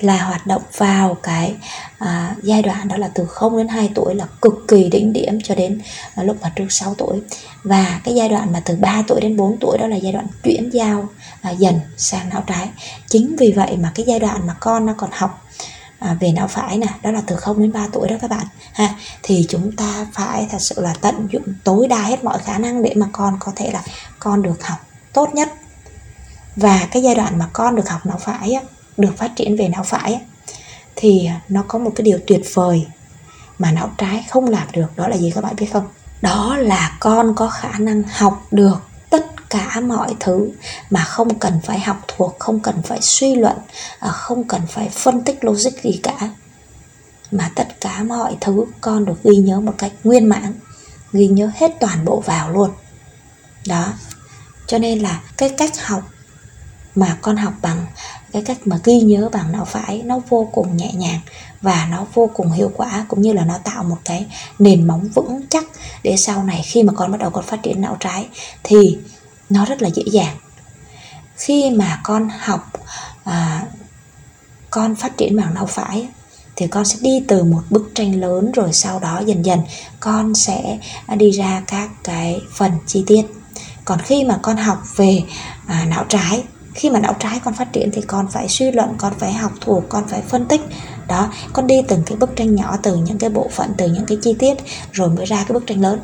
là 0.00 0.24
hoạt 0.24 0.46
động 0.46 0.62
vào 0.76 1.14
cái 1.22 1.54
à, 1.98 2.34
giai 2.42 2.62
đoạn 2.62 2.88
đó 2.88 2.96
là 2.96 3.10
từ 3.14 3.26
0 3.26 3.56
đến 3.58 3.68
2 3.68 3.90
tuổi 3.94 4.14
là 4.14 4.26
cực 4.42 4.54
kỳ 4.68 4.88
đỉnh 4.88 5.12
điểm 5.12 5.38
cho 5.44 5.54
đến 5.54 5.80
à, 6.14 6.22
lúc 6.22 6.36
mà 6.42 6.52
trước 6.56 6.72
6 6.72 6.94
tuổi. 6.94 7.20
Và 7.62 8.00
cái 8.04 8.14
giai 8.14 8.28
đoạn 8.28 8.52
mà 8.52 8.60
từ 8.64 8.76
3 8.76 9.02
tuổi 9.08 9.20
đến 9.20 9.36
4 9.36 9.56
tuổi 9.60 9.78
đó 9.78 9.86
là 9.86 9.96
giai 9.96 10.12
đoạn 10.12 10.26
chuyển 10.42 10.70
giao 10.70 11.08
à, 11.42 11.50
dần 11.50 11.80
sang 11.96 12.28
não 12.28 12.42
trái. 12.46 12.68
Chính 13.08 13.36
vì 13.38 13.52
vậy 13.52 13.76
mà 13.76 13.92
cái 13.94 14.06
giai 14.08 14.18
đoạn 14.20 14.46
mà 14.46 14.54
con 14.60 14.86
nó 14.86 14.94
còn 14.96 15.10
học 15.12 15.43
à, 16.04 16.16
về 16.20 16.32
não 16.32 16.48
phải 16.48 16.78
nè 16.78 16.86
đó 17.02 17.10
là 17.10 17.22
từ 17.26 17.36
0 17.36 17.60
đến 17.60 17.72
3 17.72 17.86
tuổi 17.92 18.08
đó 18.08 18.16
các 18.20 18.30
bạn 18.30 18.46
ha. 18.72 18.94
Thì 19.22 19.46
chúng 19.48 19.76
ta 19.76 20.06
phải 20.12 20.46
thật 20.50 20.58
sự 20.60 20.80
là 20.80 20.94
tận 21.00 21.28
dụng 21.30 21.44
tối 21.64 21.88
đa 21.88 22.02
hết 22.02 22.24
mọi 22.24 22.38
khả 22.38 22.58
năng 22.58 22.82
để 22.82 22.92
mà 22.96 23.06
con 23.12 23.36
có 23.40 23.52
thể 23.56 23.70
là 23.70 23.82
con 24.18 24.42
được 24.42 24.66
học 24.66 24.78
tốt 25.12 25.34
nhất. 25.34 25.52
Và 26.56 26.88
cái 26.90 27.02
giai 27.02 27.14
đoạn 27.14 27.38
mà 27.38 27.48
con 27.52 27.76
được 27.76 27.88
học 27.88 28.06
não 28.06 28.18
phải 28.18 28.52
á, 28.52 28.62
được 28.96 29.12
phát 29.16 29.36
triển 29.36 29.56
về 29.56 29.68
não 29.68 29.82
phải 29.82 30.20
thì 30.96 31.28
nó 31.48 31.64
có 31.68 31.78
một 31.78 31.92
cái 31.96 32.04
điều 32.04 32.18
tuyệt 32.26 32.42
vời 32.54 32.86
mà 33.58 33.72
não 33.72 33.90
trái 33.98 34.24
không 34.30 34.48
làm 34.48 34.66
được 34.72 34.96
đó 34.96 35.08
là 35.08 35.16
gì 35.16 35.32
các 35.34 35.44
bạn 35.44 35.56
biết 35.56 35.66
không? 35.72 35.88
Đó 36.22 36.56
là 36.56 36.96
con 37.00 37.34
có 37.34 37.48
khả 37.48 37.78
năng 37.78 38.02
học 38.02 38.46
được 38.50 38.76
cả 39.54 39.80
mọi 39.80 40.14
thứ 40.20 40.50
mà 40.90 41.04
không 41.04 41.38
cần 41.38 41.60
phải 41.64 41.80
học 41.80 42.04
thuộc, 42.08 42.36
không 42.38 42.60
cần 42.60 42.82
phải 42.82 42.98
suy 43.02 43.34
luận 43.34 43.56
à, 43.98 44.10
không 44.10 44.44
cần 44.44 44.60
phải 44.68 44.88
phân 44.88 45.24
tích 45.24 45.44
logic 45.44 45.82
gì 45.82 46.00
cả. 46.02 46.30
Mà 47.30 47.50
tất 47.54 47.80
cả 47.80 48.02
mọi 48.02 48.36
thứ 48.40 48.64
con 48.80 49.04
được 49.04 49.22
ghi 49.24 49.36
nhớ 49.36 49.60
một 49.60 49.74
cách 49.78 49.92
nguyên 50.04 50.28
mãn, 50.28 50.54
ghi 51.12 51.26
nhớ 51.26 51.50
hết 51.54 51.72
toàn 51.80 52.04
bộ 52.04 52.20
vào 52.20 52.50
luôn. 52.50 52.70
Đó. 53.66 53.86
Cho 54.66 54.78
nên 54.78 54.98
là 54.98 55.22
cái 55.36 55.48
cách 55.48 55.86
học 55.86 56.02
mà 56.94 57.18
con 57.22 57.36
học 57.36 57.52
bằng, 57.62 57.86
cái 58.32 58.42
cách 58.42 58.58
mà 58.64 58.78
ghi 58.84 59.00
nhớ 59.00 59.28
bằng 59.32 59.52
não 59.52 59.64
phải, 59.64 60.02
nó 60.04 60.20
vô 60.28 60.48
cùng 60.52 60.76
nhẹ 60.76 60.92
nhàng 60.92 61.20
và 61.60 61.88
nó 61.90 62.06
vô 62.14 62.30
cùng 62.34 62.52
hiệu 62.52 62.72
quả, 62.76 63.06
cũng 63.08 63.22
như 63.22 63.32
là 63.32 63.44
nó 63.44 63.58
tạo 63.64 63.84
một 63.84 63.98
cái 64.04 64.26
nền 64.58 64.86
móng 64.86 65.08
vững 65.14 65.40
chắc 65.50 65.64
để 66.02 66.16
sau 66.16 66.44
này 66.44 66.62
khi 66.64 66.82
mà 66.82 66.92
con 66.96 67.10
bắt 67.12 67.20
đầu 67.20 67.30
con 67.30 67.44
phát 67.44 67.62
triển 67.62 67.80
não 67.80 67.96
trái 68.00 68.28
thì 68.62 68.98
nó 69.50 69.64
rất 69.64 69.82
là 69.82 69.88
dễ 69.88 70.02
dàng. 70.06 70.36
Khi 71.36 71.70
mà 71.70 72.00
con 72.04 72.28
học 72.40 72.72
à, 73.24 73.62
con 74.70 74.94
phát 74.94 75.16
triển 75.16 75.36
bằng 75.36 75.54
não 75.54 75.66
phải 75.66 76.08
thì 76.56 76.66
con 76.66 76.84
sẽ 76.84 76.96
đi 77.00 77.22
từ 77.28 77.44
một 77.44 77.62
bức 77.70 77.90
tranh 77.94 78.20
lớn 78.20 78.52
rồi 78.52 78.72
sau 78.72 78.98
đó 78.98 79.22
dần 79.26 79.44
dần 79.44 79.60
con 80.00 80.34
sẽ 80.34 80.78
đi 81.16 81.30
ra 81.30 81.62
các 81.66 81.90
cái 82.04 82.40
phần 82.52 82.72
chi 82.86 83.04
tiết. 83.06 83.22
Còn 83.84 83.98
khi 83.98 84.24
mà 84.24 84.38
con 84.42 84.56
học 84.56 84.82
về 84.96 85.22
à, 85.66 85.86
não 85.88 86.04
trái 86.08 86.44
khi 86.74 86.90
mà 86.90 87.00
não 87.00 87.16
trái 87.20 87.40
con 87.44 87.54
phát 87.54 87.72
triển 87.72 87.90
thì 87.92 88.02
con 88.02 88.28
phải 88.28 88.48
suy 88.48 88.70
luận 88.70 88.94
con 88.98 89.12
phải 89.18 89.32
học 89.32 89.52
thuộc 89.60 89.84
con 89.88 90.08
phải 90.08 90.22
phân 90.22 90.46
tích. 90.46 90.60
Đó 91.08 91.32
con 91.52 91.66
đi 91.66 91.82
từng 91.88 92.02
cái 92.06 92.16
bức 92.16 92.36
tranh 92.36 92.54
nhỏ 92.54 92.76
từ 92.82 92.96
những 92.96 93.18
cái 93.18 93.30
bộ 93.30 93.48
phận 93.52 93.70
từ 93.78 93.88
những 93.88 94.06
cái 94.06 94.18
chi 94.22 94.34
tiết 94.38 94.54
rồi 94.92 95.08
mới 95.08 95.26
ra 95.26 95.36
cái 95.36 95.52
bức 95.52 95.66
tranh 95.66 95.80
lớn 95.80 96.00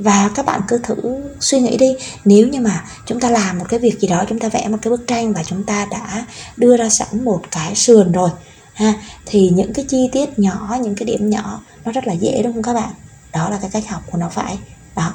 và 0.00 0.30
các 0.34 0.46
bạn 0.46 0.60
cứ 0.68 0.78
thử 0.78 0.96
suy 1.40 1.60
nghĩ 1.60 1.76
đi. 1.76 1.96
Nếu 2.24 2.48
như 2.48 2.60
mà 2.60 2.84
chúng 3.06 3.20
ta 3.20 3.30
làm 3.30 3.58
một 3.58 3.66
cái 3.68 3.80
việc 3.80 4.00
gì 4.00 4.08
đó 4.08 4.24
chúng 4.28 4.38
ta 4.38 4.48
vẽ 4.48 4.68
một 4.68 4.78
cái 4.82 4.90
bức 4.90 5.06
tranh 5.06 5.32
và 5.32 5.42
chúng 5.42 5.64
ta 5.64 5.86
đã 5.90 6.26
đưa 6.56 6.76
ra 6.76 6.88
sẵn 6.88 7.24
một 7.24 7.42
cái 7.50 7.74
sườn 7.74 8.12
rồi 8.12 8.30
ha 8.74 8.94
thì 9.26 9.50
những 9.54 9.72
cái 9.72 9.84
chi 9.88 10.08
tiết 10.12 10.38
nhỏ 10.38 10.76
những 10.82 10.94
cái 10.94 11.06
điểm 11.06 11.30
nhỏ 11.30 11.60
nó 11.84 11.92
rất 11.92 12.06
là 12.06 12.12
dễ 12.12 12.42
đúng 12.42 12.52
không 12.52 12.62
các 12.62 12.72
bạn? 12.72 12.92
Đó 13.32 13.50
là 13.50 13.58
cái 13.60 13.70
cách 13.70 13.88
học 13.88 14.02
của 14.10 14.18
nó 14.18 14.28
phải. 14.28 14.58
Đó 14.96 15.12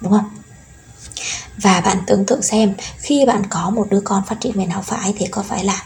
đúng 0.00 0.12
không? 0.12 0.30
Và 1.56 1.80
bạn 1.80 1.98
tưởng 2.06 2.24
tượng 2.26 2.42
xem 2.42 2.74
khi 2.96 3.26
bạn 3.26 3.42
có 3.50 3.70
một 3.70 3.86
đứa 3.90 4.00
con 4.00 4.22
phát 4.26 4.40
triển 4.40 4.52
về 4.52 4.66
não 4.66 4.82
phải 4.82 5.14
thì 5.18 5.26
có 5.26 5.42
phải 5.42 5.64
là 5.64 5.82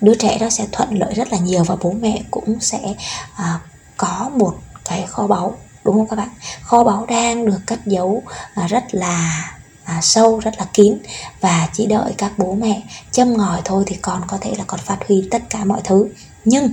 đứa 0.00 0.14
trẻ 0.14 0.38
đó 0.38 0.50
sẽ 0.50 0.66
thuận 0.72 0.98
lợi 0.98 1.14
rất 1.14 1.32
là 1.32 1.38
nhiều 1.38 1.64
và 1.64 1.76
bố 1.76 1.94
mẹ 2.00 2.22
cũng 2.30 2.60
sẽ 2.60 2.94
à, 3.34 3.60
có 3.96 4.30
một 4.36 4.54
cái 4.84 5.06
kho 5.08 5.26
báu 5.26 5.56
đúng 5.88 5.96
không 5.96 6.08
các 6.08 6.16
bạn? 6.16 6.28
Kho 6.62 6.84
báu 6.84 7.06
đang 7.06 7.46
được 7.46 7.60
cất 7.66 7.86
giấu 7.86 8.22
à, 8.54 8.66
rất 8.66 8.84
là 8.94 9.44
à, 9.84 10.00
sâu 10.02 10.38
rất 10.38 10.54
là 10.58 10.66
kín. 10.74 10.98
Và 11.40 11.68
chỉ 11.72 11.86
đợi 11.86 12.14
các 12.18 12.32
bố 12.38 12.54
mẹ 12.54 12.82
châm 13.12 13.36
ngòi 13.36 13.60
thôi 13.64 13.84
thì 13.86 13.96
con 14.02 14.22
có 14.26 14.38
thể 14.40 14.54
là 14.58 14.64
còn 14.66 14.80
phát 14.80 14.98
huy 15.08 15.28
tất 15.30 15.42
cả 15.50 15.64
mọi 15.64 15.80
thứ. 15.84 16.08
Nhưng 16.44 16.70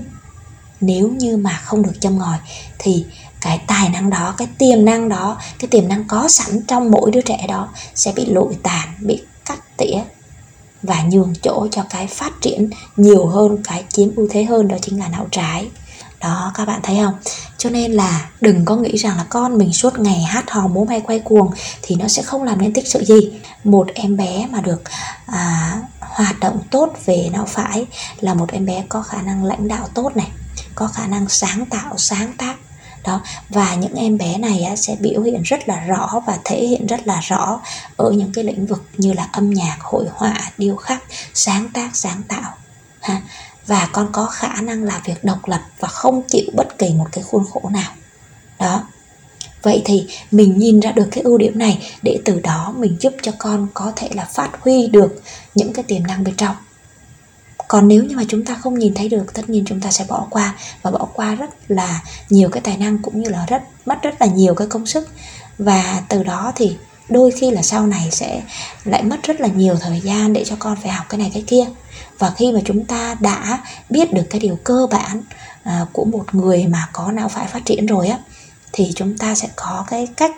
nếu 0.82 1.10
như 1.10 1.38
mà 1.38 1.60
không 1.64 1.84
được 1.84 2.02
châm 2.02 2.18
ngòi 2.18 2.38
thì 2.80 3.06
cái 3.42 3.62
tài 3.68 3.90
năng 3.90 4.10
đó 4.10 4.34
cái 4.38 4.48
tiềm 4.58 4.86
năng 4.86 5.10
đó 5.10 5.38
cái 5.60 5.68
tiềm 5.68 5.88
năng 5.88 6.04
có 6.08 6.28
sẵn 6.28 6.62
trong 6.68 6.92
mỗi 6.92 7.12
đứa 7.12 7.22
trẻ 7.22 7.46
đó 7.48 7.70
sẽ 7.96 8.14
bị 8.16 8.26
lụi 8.26 8.56
tàn 8.64 8.88
bị 9.00 9.22
cắt 9.46 9.78
tỉa 9.78 10.00
và 10.84 11.04
nhường 11.12 11.34
chỗ 11.44 11.68
cho 11.72 11.84
cái 11.90 12.08
phát 12.08 12.42
triển 12.42 12.70
nhiều 12.98 13.26
hơn 13.26 13.58
cái 13.64 13.84
chiếm 13.90 14.16
ưu 14.16 14.28
thế 14.32 14.44
hơn 14.44 14.68
đó 14.68 14.78
chính 14.82 15.00
là 15.00 15.08
não 15.08 15.28
trái 15.32 15.70
đó 16.26 16.52
các 16.54 16.66
bạn 16.66 16.80
thấy 16.84 16.98
không? 17.04 17.14
Cho 17.58 17.70
nên 17.70 17.92
là 17.92 18.30
đừng 18.42 18.66
có 18.66 18.76
nghĩ 18.76 18.98
rằng 18.98 19.18
là 19.18 19.26
con 19.30 19.58
mình 19.58 19.74
suốt 19.74 20.00
ngày 20.00 20.22
hát 20.22 20.52
hò 20.52 20.68
múa 20.68 20.86
may 20.86 21.02
quay 21.02 21.20
cuồng 21.20 21.52
thì 21.82 21.96
nó 21.96 22.08
sẽ 22.08 22.22
không 22.22 22.44
làm 22.44 22.62
nên 22.62 22.74
tích 22.74 22.88
sự 22.88 23.04
gì. 23.04 23.32
Một 23.64 23.88
em 23.94 24.18
bé 24.18 24.48
mà 24.52 24.62
được 24.62 24.82
à, 25.26 25.74
hoạt 26.00 26.40
động 26.40 26.60
tốt 26.72 26.94
về 27.06 27.30
não 27.34 27.46
phải 27.46 27.86
là 28.20 28.34
một 28.34 28.52
em 28.52 28.66
bé 28.66 28.84
có 28.90 29.02
khả 29.02 29.22
năng 29.22 29.44
lãnh 29.44 29.68
đạo 29.68 29.88
tốt 29.94 30.16
này 30.16 30.28
có 30.76 30.88
khả 30.88 31.08
năng 31.08 31.30
sáng 31.30 31.66
tạo 31.66 31.98
sáng 31.98 32.34
tác. 32.38 32.56
Đó 33.04 33.22
và 33.50 33.76
những 33.76 33.96
em 33.96 34.18
bé 34.18 34.38
này 34.38 34.64
á, 34.64 34.76
sẽ 34.76 34.96
biểu 35.00 35.22
hiện 35.22 35.42
rất 35.44 35.68
là 35.68 35.80
rõ 35.80 36.22
và 36.28 36.38
thể 36.46 36.66
hiện 36.66 36.88
rất 36.88 37.08
là 37.08 37.20
rõ 37.20 37.60
ở 37.98 38.12
những 38.12 38.32
cái 38.34 38.44
lĩnh 38.44 38.66
vực 38.66 38.84
như 38.98 39.14
là 39.14 39.30
âm 39.32 39.50
nhạc 39.50 39.78
hội 39.82 40.06
họa 40.14 40.36
điêu 40.58 40.76
khắc 40.76 41.04
sáng 41.34 41.70
tác 41.74 41.90
sáng 41.94 42.22
tạo 42.28 42.54
ha 43.02 43.22
và 43.68 43.90
con 43.92 44.10
có 44.12 44.26
khả 44.26 44.62
năng 44.62 44.84
làm 44.84 45.02
việc 45.06 45.24
độc 45.24 45.48
lập 45.48 45.62
và 45.80 45.88
không 45.88 46.22
chịu 46.28 46.46
bất 46.54 46.78
kỳ 46.78 46.90
một 46.90 47.08
cái 47.12 47.24
khuôn 47.24 47.46
khổ 47.52 47.70
nào. 47.74 47.92
Đó. 48.60 48.84
Vậy 49.62 49.82
thì 49.86 50.08
mình 50.32 50.58
nhìn 50.58 50.80
ra 50.80 50.92
được 50.92 51.08
cái 51.12 51.24
ưu 51.24 51.38
điểm 51.38 51.60
này 51.60 51.92
để 52.02 52.20
từ 52.26 52.40
đó 52.40 52.74
mình 52.78 52.98
giúp 53.00 53.14
cho 53.22 53.32
con 53.40 53.68
có 53.74 53.94
thể 53.96 54.10
là 54.14 54.26
phát 54.26 54.50
huy 54.62 54.88
được 54.88 55.22
những 55.56 55.74
cái 55.74 55.84
tiềm 55.84 56.08
năng 56.08 56.24
bên 56.24 56.36
trong. 56.36 56.56
Còn 57.68 57.88
nếu 57.88 58.04
như 58.04 58.16
mà 58.16 58.24
chúng 58.28 58.46
ta 58.46 58.56
không 58.56 58.80
nhìn 58.80 58.94
thấy 58.94 59.10
được, 59.10 59.34
tất 59.34 59.50
nhiên 59.50 59.64
chúng 59.68 59.82
ta 59.82 59.92
sẽ 59.92 60.06
bỏ 60.10 60.28
qua 60.30 60.56
và 60.82 60.92
bỏ 60.92 61.08
qua 61.14 61.36
rất 61.36 61.50
là 61.72 62.04
nhiều 62.30 62.50
cái 62.50 62.62
tài 62.62 62.78
năng 62.78 62.98
cũng 63.02 63.22
như 63.22 63.30
là 63.30 63.46
rất, 63.46 63.64
mất 63.86 64.02
rất 64.02 64.16
là 64.20 64.28
nhiều 64.28 64.56
cái 64.56 64.68
công 64.68 64.86
sức. 64.86 65.10
Và 65.58 66.04
từ 66.10 66.24
đó 66.24 66.52
thì 66.56 66.78
đôi 67.10 67.32
khi 67.32 67.52
là 67.52 67.62
sau 67.62 67.88
này 67.88 68.08
sẽ 68.12 68.42
lại 68.84 69.04
mất 69.04 69.24
rất 69.24 69.42
là 69.42 69.48
nhiều 69.48 69.76
thời 69.82 70.00
gian 70.00 70.34
để 70.34 70.44
cho 70.46 70.56
con 70.60 70.78
phải 70.84 70.92
học 70.92 71.06
cái 71.10 71.18
này 71.18 71.32
cái 71.34 71.44
kia. 71.48 71.66
Và 72.20 72.32
khi 72.38 72.52
mà 72.52 72.60
chúng 72.66 72.86
ta 72.86 73.16
đã 73.20 73.64
biết 73.90 74.14
được 74.14 74.24
cái 74.30 74.40
điều 74.40 74.58
cơ 74.64 74.88
bản 74.92 75.22
à, 75.64 75.86
của 75.92 76.06
một 76.06 76.36
người 76.36 76.68
mà 76.68 76.88
có 76.94 77.12
não 77.12 77.30
phải 77.30 77.48
phát 77.48 77.66
triển 77.66 77.86
rồi 77.86 78.08
á 78.08 78.20
thì 78.74 78.92
chúng 78.96 79.18
ta 79.18 79.36
sẽ 79.36 79.48
có 79.56 79.86
cái 79.88 80.08
cách 80.18 80.36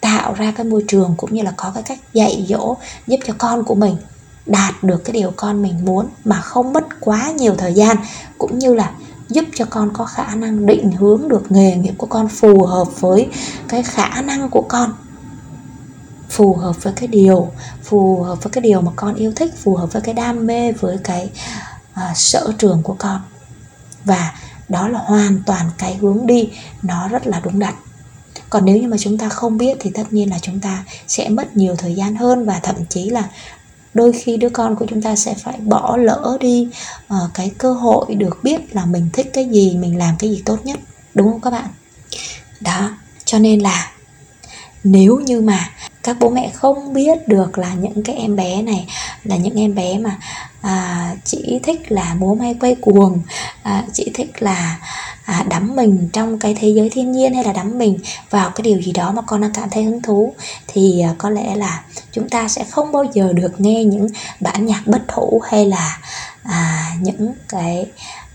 tạo 0.00 0.34
ra 0.34 0.52
cái 0.56 0.66
môi 0.66 0.84
trường 0.88 1.14
cũng 1.16 1.34
như 1.34 1.42
là 1.42 1.52
có 1.56 1.70
cái 1.74 1.82
cách 1.82 1.98
dạy 2.12 2.46
dỗ 2.48 2.76
giúp 3.06 3.20
cho 3.26 3.34
con 3.38 3.64
của 3.64 3.74
mình 3.74 3.96
đạt 4.46 4.74
được 4.82 5.04
cái 5.04 5.12
điều 5.12 5.32
con 5.36 5.62
mình 5.62 5.84
muốn 5.84 6.06
mà 6.24 6.40
không 6.40 6.72
mất 6.72 6.84
quá 7.00 7.30
nhiều 7.30 7.54
thời 7.58 7.74
gian 7.74 7.96
cũng 8.38 8.58
như 8.58 8.74
là 8.74 8.92
giúp 9.28 9.44
cho 9.54 9.64
con 9.70 9.90
có 9.92 10.04
khả 10.04 10.34
năng 10.34 10.66
định 10.66 10.92
hướng 10.92 11.28
được 11.28 11.52
nghề 11.52 11.76
nghiệp 11.76 11.94
của 11.98 12.06
con 12.06 12.28
phù 12.28 12.64
hợp 12.64 13.00
với 13.00 13.28
cái 13.68 13.82
khả 13.82 14.22
năng 14.22 14.50
của 14.50 14.64
con 14.68 14.92
phù 16.36 16.54
hợp 16.54 16.82
với 16.82 16.92
cái 16.96 17.06
điều 17.06 17.52
phù 17.82 18.22
hợp 18.22 18.42
với 18.42 18.50
cái 18.50 18.62
điều 18.62 18.80
mà 18.80 18.92
con 18.96 19.14
yêu 19.14 19.32
thích 19.36 19.54
phù 19.62 19.76
hợp 19.76 19.92
với 19.92 20.02
cái 20.02 20.14
đam 20.14 20.46
mê 20.46 20.72
với 20.72 20.98
cái 21.04 21.30
uh, 21.92 22.16
sở 22.16 22.52
trường 22.58 22.82
của 22.82 22.96
con. 22.98 23.20
Và 24.04 24.34
đó 24.68 24.88
là 24.88 24.98
hoàn 24.98 25.42
toàn 25.46 25.70
cái 25.78 25.94
hướng 25.94 26.26
đi 26.26 26.50
nó 26.82 27.08
rất 27.08 27.26
là 27.26 27.40
đúng 27.44 27.58
đắn. 27.58 27.74
Còn 28.50 28.64
nếu 28.64 28.76
như 28.76 28.88
mà 28.88 28.96
chúng 29.00 29.18
ta 29.18 29.28
không 29.28 29.58
biết 29.58 29.76
thì 29.80 29.90
tất 29.90 30.04
nhiên 30.10 30.30
là 30.30 30.38
chúng 30.38 30.60
ta 30.60 30.84
sẽ 31.08 31.28
mất 31.28 31.56
nhiều 31.56 31.76
thời 31.76 31.94
gian 31.94 32.16
hơn 32.16 32.44
và 32.44 32.60
thậm 32.62 32.76
chí 32.88 33.10
là 33.10 33.28
đôi 33.94 34.12
khi 34.12 34.36
đứa 34.36 34.48
con 34.48 34.76
của 34.76 34.86
chúng 34.88 35.02
ta 35.02 35.16
sẽ 35.16 35.34
phải 35.34 35.56
bỏ 35.60 35.96
lỡ 35.96 36.36
đi 36.40 36.68
uh, 37.14 37.30
cái 37.34 37.52
cơ 37.58 37.72
hội 37.72 38.14
được 38.14 38.38
biết 38.42 38.74
là 38.74 38.86
mình 38.86 39.08
thích 39.12 39.30
cái 39.32 39.44
gì 39.44 39.76
mình 39.76 39.98
làm 39.98 40.14
cái 40.18 40.30
gì 40.30 40.42
tốt 40.44 40.64
nhất. 40.64 40.78
Đúng 41.14 41.32
không 41.32 41.40
các 41.40 41.50
bạn? 41.50 41.68
Đó 42.60 42.90
cho 43.24 43.38
nên 43.38 43.60
là 43.60 43.92
nếu 44.84 45.16
như 45.18 45.40
mà 45.40 45.70
các 46.06 46.16
bố 46.20 46.30
mẹ 46.30 46.50
không 46.54 46.92
biết 46.92 47.28
được 47.28 47.58
là 47.58 47.74
những 47.74 48.02
cái 48.02 48.16
em 48.16 48.36
bé 48.36 48.62
này 48.62 48.86
là 49.24 49.36
những 49.36 49.60
em 49.60 49.74
bé 49.74 49.98
mà 49.98 50.16
à, 50.60 51.14
chỉ 51.24 51.60
thích 51.62 51.92
là 51.92 52.14
múa 52.14 52.34
may 52.34 52.56
quay 52.60 52.74
cuồng 52.74 53.22
à, 53.62 53.84
chỉ 53.92 54.10
thích 54.14 54.42
là 54.42 54.78
à, 55.24 55.44
đắm 55.48 55.76
mình 55.76 56.08
trong 56.12 56.38
cái 56.38 56.54
thế 56.60 56.68
giới 56.68 56.90
thiên 56.90 57.12
nhiên 57.12 57.34
hay 57.34 57.44
là 57.44 57.52
đắm 57.52 57.78
mình 57.78 57.98
vào 58.30 58.50
cái 58.50 58.62
điều 58.62 58.82
gì 58.82 58.92
đó 58.92 59.12
mà 59.12 59.22
con 59.22 59.40
đang 59.40 59.52
cảm 59.52 59.70
thấy 59.70 59.84
hứng 59.84 60.02
thú 60.02 60.34
thì 60.66 61.00
à, 61.00 61.14
có 61.18 61.30
lẽ 61.30 61.56
là 61.56 61.82
chúng 62.12 62.28
ta 62.28 62.48
sẽ 62.48 62.64
không 62.64 62.92
bao 62.92 63.04
giờ 63.12 63.32
được 63.32 63.60
nghe 63.60 63.84
những 63.84 64.06
bản 64.40 64.66
nhạc 64.66 64.86
bất 64.86 65.12
hủ 65.12 65.40
hay 65.50 65.66
là 65.66 65.98
à, 66.42 66.92
những 67.00 67.32
cái 67.48 67.86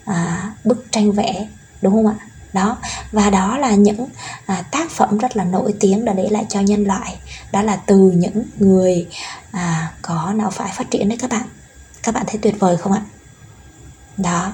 à, 0.06 0.52
bức 0.64 0.86
tranh 0.92 1.12
vẽ 1.12 1.48
đúng 1.82 1.94
không 1.94 2.08
ạ? 2.08 2.16
Đó 2.54 2.78
và 3.12 3.30
đó 3.30 3.58
là 3.58 3.76
những 3.76 4.08
à, 4.46 4.64
tác 4.72 4.92
phẩm 4.92 5.18
rất 5.18 5.38
là 5.38 5.44
nổi 5.44 5.74
tiếng 5.80 6.06
đã 6.06 6.14
để 6.14 6.28
lại 6.30 6.46
cho 6.50 6.60
nhân 6.60 6.84
loại 6.84 7.16
đó 7.52 7.62
là 7.62 7.76
từ 7.76 7.98
những 7.98 8.44
người 8.58 9.08
à, 9.52 9.94
có 10.02 10.34
não 10.36 10.52
phải 10.52 10.72
phát 10.76 10.92
triển 10.92 11.10
đấy 11.10 11.18
các 11.22 11.30
bạn. 11.30 11.48
Các 12.04 12.16
bạn 12.16 12.24
thấy 12.28 12.40
tuyệt 12.42 12.56
vời 12.60 12.78
không 12.78 12.92
ạ? 12.92 13.02
Đó. 14.18 14.54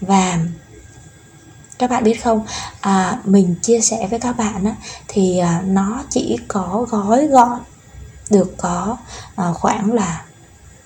Và 0.00 0.38
các 1.78 1.90
bạn 1.90 2.04
biết 2.04 2.24
không 2.24 2.46
à, 2.80 3.18
mình 3.24 3.54
chia 3.62 3.80
sẻ 3.80 4.06
với 4.10 4.20
các 4.20 4.36
bạn 4.36 4.64
á, 4.64 4.74
thì 5.08 5.38
à, 5.38 5.62
nó 5.66 6.04
chỉ 6.10 6.36
có 6.48 6.86
gói 6.90 7.26
gọn 7.26 7.60
được 8.30 8.54
có 8.58 8.96
à, 9.36 9.52
khoảng 9.52 9.92
là 9.92 10.22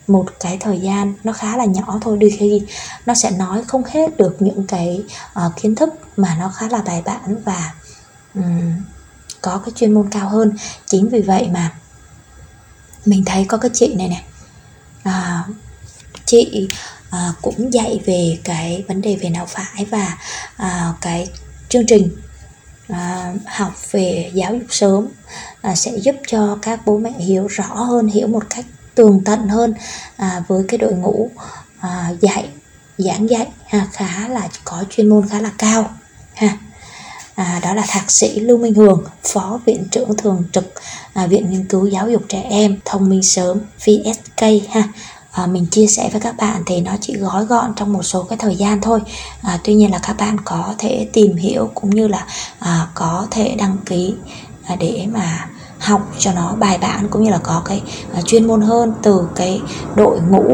một 0.07 0.27
cái 0.41 0.59
thời 0.61 0.81
gian 0.81 1.15
nó 1.25 1.33
khá 1.33 1.57
là 1.57 1.65
nhỏ 1.65 1.99
thôi. 2.01 2.19
Đôi 2.21 2.31
khi 2.39 2.63
nó 3.07 3.15
sẽ 3.15 3.31
nói 3.31 3.65
không 3.65 3.83
hết 3.85 4.17
được 4.17 4.37
những 4.41 4.67
cái 4.67 5.05
uh, 5.47 5.57
kiến 5.57 5.75
thức 5.75 5.91
mà 6.17 6.37
nó 6.41 6.49
khá 6.49 6.69
là 6.69 6.83
bài 6.83 7.03
bản 7.05 7.43
và 7.45 7.73
um, 8.35 8.73
có 9.43 9.61
cái 9.65 9.73
chuyên 9.77 9.95
môn 9.95 10.11
cao 10.11 10.29
hơn. 10.29 10.53
Chính 10.87 11.09
vì 11.09 11.21
vậy 11.21 11.49
mà 11.53 11.73
mình 13.07 13.25
thấy 13.25 13.45
có 13.45 13.59
cái 13.59 13.71
chị 13.75 13.95
này 13.95 14.09
nè. 14.09 14.23
À, 15.03 15.45
chị 16.25 16.69
à, 17.11 17.33
cũng 17.43 17.73
dạy 17.73 18.01
về 18.05 18.39
cái 18.45 18.85
vấn 18.89 19.01
đề 19.03 19.17
về 19.17 19.31
não 19.31 19.47
phải 19.47 19.85
và 19.91 20.19
à, 20.57 20.93
cái 21.01 21.29
chương 21.69 21.87
trình 21.87 22.17
à, 22.89 23.35
học 23.47 23.73
về 23.91 24.31
giáo 24.35 24.55
dục 24.55 24.67
sớm 24.71 25.09
à, 25.63 25.75
sẽ 25.75 25.97
giúp 25.97 26.17
cho 26.27 26.59
các 26.63 26.81
bố 26.87 26.99
mẹ 26.99 27.13
hiểu 27.19 27.47
rõ 27.47 27.75
hơn 27.75 28.07
hiểu 28.07 28.27
một 28.27 28.45
cách 28.51 28.65
tường 28.95 29.23
tận 29.25 29.49
hơn 29.49 29.75
à, 30.17 30.43
với 30.49 30.65
cái 30.69 30.79
đội 30.79 30.93
ngũ 30.93 31.31
à, 31.81 32.13
dạy 32.21 32.49
giảng 32.99 33.31
dạy 33.31 33.47
ha, 33.67 33.87
khá 33.93 34.29
là 34.29 34.49
có 34.65 34.85
chuyên 34.91 35.09
môn 35.09 35.29
khá 35.29 35.41
là 35.41 35.51
cao 35.59 35.91
ha 36.35 36.59
à, 37.41 37.61
đó 37.63 37.75
là 37.75 37.83
thạc 37.89 38.11
sĩ 38.11 38.41
Lưu 38.41 38.59
Minh 38.59 38.75
Hường 38.75 39.05
phó 39.23 39.61
viện 39.67 39.85
trưởng 39.91 40.17
thường 40.17 40.43
trực 40.53 40.73
à, 41.13 41.27
viện 41.27 41.51
nghiên 41.51 41.65
cứu 41.65 41.87
giáo 41.87 42.11
dục 42.11 42.23
trẻ 42.29 42.43
em 42.51 42.77
thông 42.85 43.09
minh 43.09 43.23
sớm 43.23 43.59
VSK 43.79 44.43
ha. 44.71 44.83
À, 45.31 45.47
mình 45.47 45.67
chia 45.71 45.87
sẻ 45.87 46.09
với 46.13 46.21
các 46.21 46.37
bạn 46.37 46.63
thì 46.67 46.81
nó 46.81 46.93
chỉ 47.01 47.17
gói 47.17 47.45
gọn 47.45 47.73
trong 47.77 47.93
một 47.93 48.03
số 48.03 48.23
cái 48.23 48.39
thời 48.39 48.57
gian 48.57 48.81
thôi. 48.81 49.01
À, 49.43 49.59
tuy 49.65 49.75
nhiên 49.75 49.91
là 49.91 49.99
các 49.99 50.17
bạn 50.17 50.37
có 50.45 50.75
thể 50.79 51.09
tìm 51.13 51.37
hiểu 51.37 51.71
cũng 51.75 51.91
như 51.91 52.09
là 52.09 52.27
à, 52.59 52.89
có 52.95 53.27
thể 53.31 53.55
đăng 53.59 53.77
ký 53.87 54.15
à, 54.65 54.77
để 54.77 55.07
mà 55.13 55.49
học 55.81 56.13
cho 56.19 56.33
nó 56.33 56.55
bài 56.59 56.79
bản 56.79 57.09
cũng 57.09 57.25
như 57.25 57.31
là 57.31 57.39
có 57.43 57.63
cái 57.65 57.83
uh, 58.19 58.27
chuyên 58.27 58.47
môn 58.47 58.61
hơn 58.61 58.93
từ 59.03 59.29
cái 59.35 59.61
đội 59.97 60.21
ngũ 60.21 60.53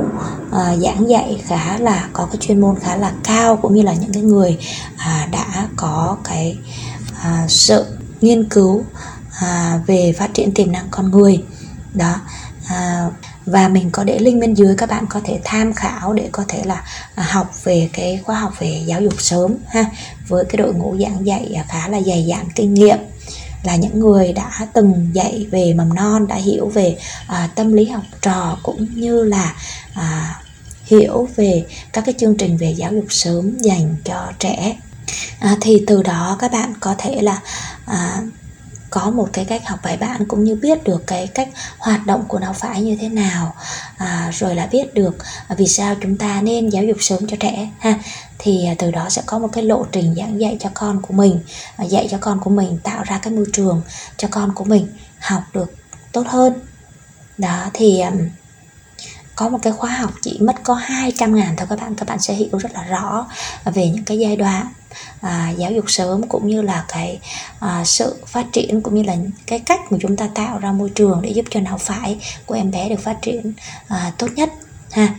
uh, 0.48 0.82
giảng 0.82 1.08
dạy 1.08 1.42
khá 1.46 1.78
là 1.78 2.08
có 2.12 2.26
cái 2.26 2.36
chuyên 2.40 2.60
môn 2.60 2.74
khá 2.80 2.96
là 2.96 3.12
cao 3.24 3.56
cũng 3.56 3.74
như 3.74 3.82
là 3.82 3.94
những 3.94 4.12
cái 4.12 4.22
người 4.22 4.58
uh, 4.94 5.30
đã 5.30 5.68
có 5.76 6.16
cái 6.24 6.58
uh, 7.12 7.50
sự 7.50 7.84
nghiên 8.20 8.48
cứu 8.48 8.74
uh, 8.76 9.86
về 9.86 10.14
phát 10.18 10.34
triển 10.34 10.54
tiềm 10.54 10.72
năng 10.72 10.86
con 10.90 11.10
người. 11.10 11.42
Đó 11.94 12.14
uh, 12.64 13.12
và 13.46 13.68
mình 13.68 13.90
có 13.90 14.04
để 14.04 14.18
link 14.18 14.40
bên 14.40 14.54
dưới 14.54 14.74
các 14.78 14.88
bạn 14.88 15.06
có 15.06 15.20
thể 15.24 15.40
tham 15.44 15.72
khảo 15.72 16.12
để 16.12 16.28
có 16.32 16.44
thể 16.48 16.62
là 16.64 16.84
học 17.14 17.64
về 17.64 17.90
cái 17.92 18.20
khóa 18.24 18.36
học 18.36 18.52
về 18.58 18.82
giáo 18.86 19.00
dục 19.00 19.14
sớm 19.18 19.54
ha 19.68 19.84
với 20.28 20.44
cái 20.44 20.56
đội 20.56 20.74
ngũ 20.74 20.96
giảng 21.00 21.26
dạy 21.26 21.62
khá 21.68 21.88
là 21.88 22.00
dày 22.00 22.24
dặn 22.26 22.48
kinh 22.54 22.74
nghiệm 22.74 22.98
là 23.66 23.76
những 23.76 24.00
người 24.00 24.32
đã 24.32 24.50
từng 24.72 25.10
dạy 25.12 25.46
về 25.50 25.74
mầm 25.74 25.94
non 25.94 26.26
đã 26.26 26.36
hiểu 26.36 26.68
về 26.68 26.98
à, 27.26 27.48
tâm 27.54 27.72
lý 27.72 27.84
học 27.84 28.02
trò 28.22 28.58
cũng 28.62 28.86
như 28.94 29.24
là 29.24 29.54
à, 29.94 30.40
hiểu 30.84 31.28
về 31.36 31.66
các 31.92 32.04
cái 32.06 32.14
chương 32.18 32.36
trình 32.36 32.56
về 32.56 32.70
giáo 32.70 32.92
dục 32.92 33.06
sớm 33.08 33.58
dành 33.58 33.96
cho 34.04 34.32
trẻ. 34.38 34.76
À, 35.38 35.56
thì 35.60 35.84
từ 35.86 36.02
đó 36.02 36.36
các 36.38 36.52
bạn 36.52 36.72
có 36.80 36.94
thể 36.98 37.22
là 37.22 37.40
à, 37.84 38.22
có 38.90 39.10
một 39.10 39.28
cái 39.32 39.44
cách 39.44 39.62
học 39.66 39.78
bài 39.82 39.96
bản 39.96 40.24
cũng 40.28 40.44
như 40.44 40.54
biết 40.54 40.84
được 40.84 41.06
cái 41.06 41.26
cách 41.26 41.48
hoạt 41.78 42.06
động 42.06 42.24
của 42.28 42.38
não 42.38 42.52
phải 42.52 42.82
như 42.82 42.96
thế 43.00 43.08
nào. 43.08 43.54
À, 43.96 44.30
rồi 44.32 44.54
là 44.54 44.66
biết 44.66 44.94
được 44.94 45.16
vì 45.56 45.66
sao 45.66 45.94
chúng 46.02 46.16
ta 46.16 46.42
nên 46.42 46.68
giáo 46.68 46.84
dục 46.84 46.96
sớm 47.00 47.26
cho 47.26 47.36
trẻ 47.40 47.68
ha 47.78 47.98
thì 48.46 48.66
à, 48.66 48.74
từ 48.78 48.90
đó 48.90 49.08
sẽ 49.08 49.22
có 49.26 49.38
một 49.38 49.48
cái 49.52 49.64
lộ 49.64 49.86
trình 49.92 50.14
giảng 50.14 50.40
dạy 50.40 50.56
cho 50.60 50.70
con 50.74 51.02
của 51.02 51.14
mình 51.14 51.40
à, 51.76 51.84
dạy 51.84 52.08
cho 52.10 52.18
con 52.20 52.40
của 52.40 52.50
mình 52.50 52.78
tạo 52.82 53.02
ra 53.04 53.18
cái 53.22 53.32
môi 53.32 53.46
trường 53.52 53.82
cho 54.16 54.28
con 54.30 54.54
của 54.54 54.64
mình 54.64 54.88
học 55.20 55.42
được 55.52 55.74
tốt 56.12 56.26
hơn. 56.26 56.52
Đó 57.38 57.70
thì 57.74 58.02
có 59.36 59.48
một 59.48 59.58
cái 59.62 59.72
khóa 59.72 59.90
học 59.90 60.10
chỉ 60.22 60.38
mất 60.40 60.54
có 60.62 60.74
200 60.74 61.34
ngàn 61.34 61.54
thôi 61.56 61.66
các 61.70 61.80
bạn 61.80 61.94
các 61.94 62.08
bạn 62.08 62.18
sẽ 62.18 62.34
hiểu 62.34 62.58
rất 62.58 62.72
là 62.72 62.84
rõ 62.84 63.26
về 63.64 63.90
những 63.90 64.04
cái 64.04 64.18
giai 64.18 64.36
đoạn 64.36 64.66
à, 65.20 65.50
giáo 65.50 65.72
dục 65.72 65.84
sớm 65.88 66.28
cũng 66.28 66.48
như 66.48 66.62
là 66.62 66.84
cái 66.88 67.20
à, 67.60 67.84
sự 67.84 68.16
phát 68.26 68.46
triển 68.52 68.80
cũng 68.80 68.94
như 68.94 69.02
là 69.02 69.16
cái 69.46 69.58
cách 69.58 69.80
mà 69.90 69.98
chúng 70.00 70.16
ta 70.16 70.28
tạo 70.34 70.58
ra 70.58 70.72
môi 70.72 70.90
trường 70.90 71.22
để 71.22 71.30
giúp 71.30 71.44
cho 71.50 71.60
não 71.60 71.78
phải 71.78 72.18
của 72.46 72.54
em 72.54 72.70
bé 72.70 72.88
được 72.88 73.00
phát 73.00 73.18
triển 73.22 73.52
à, 73.88 74.12
tốt 74.18 74.28
nhất 74.36 74.50
ha. 74.92 75.14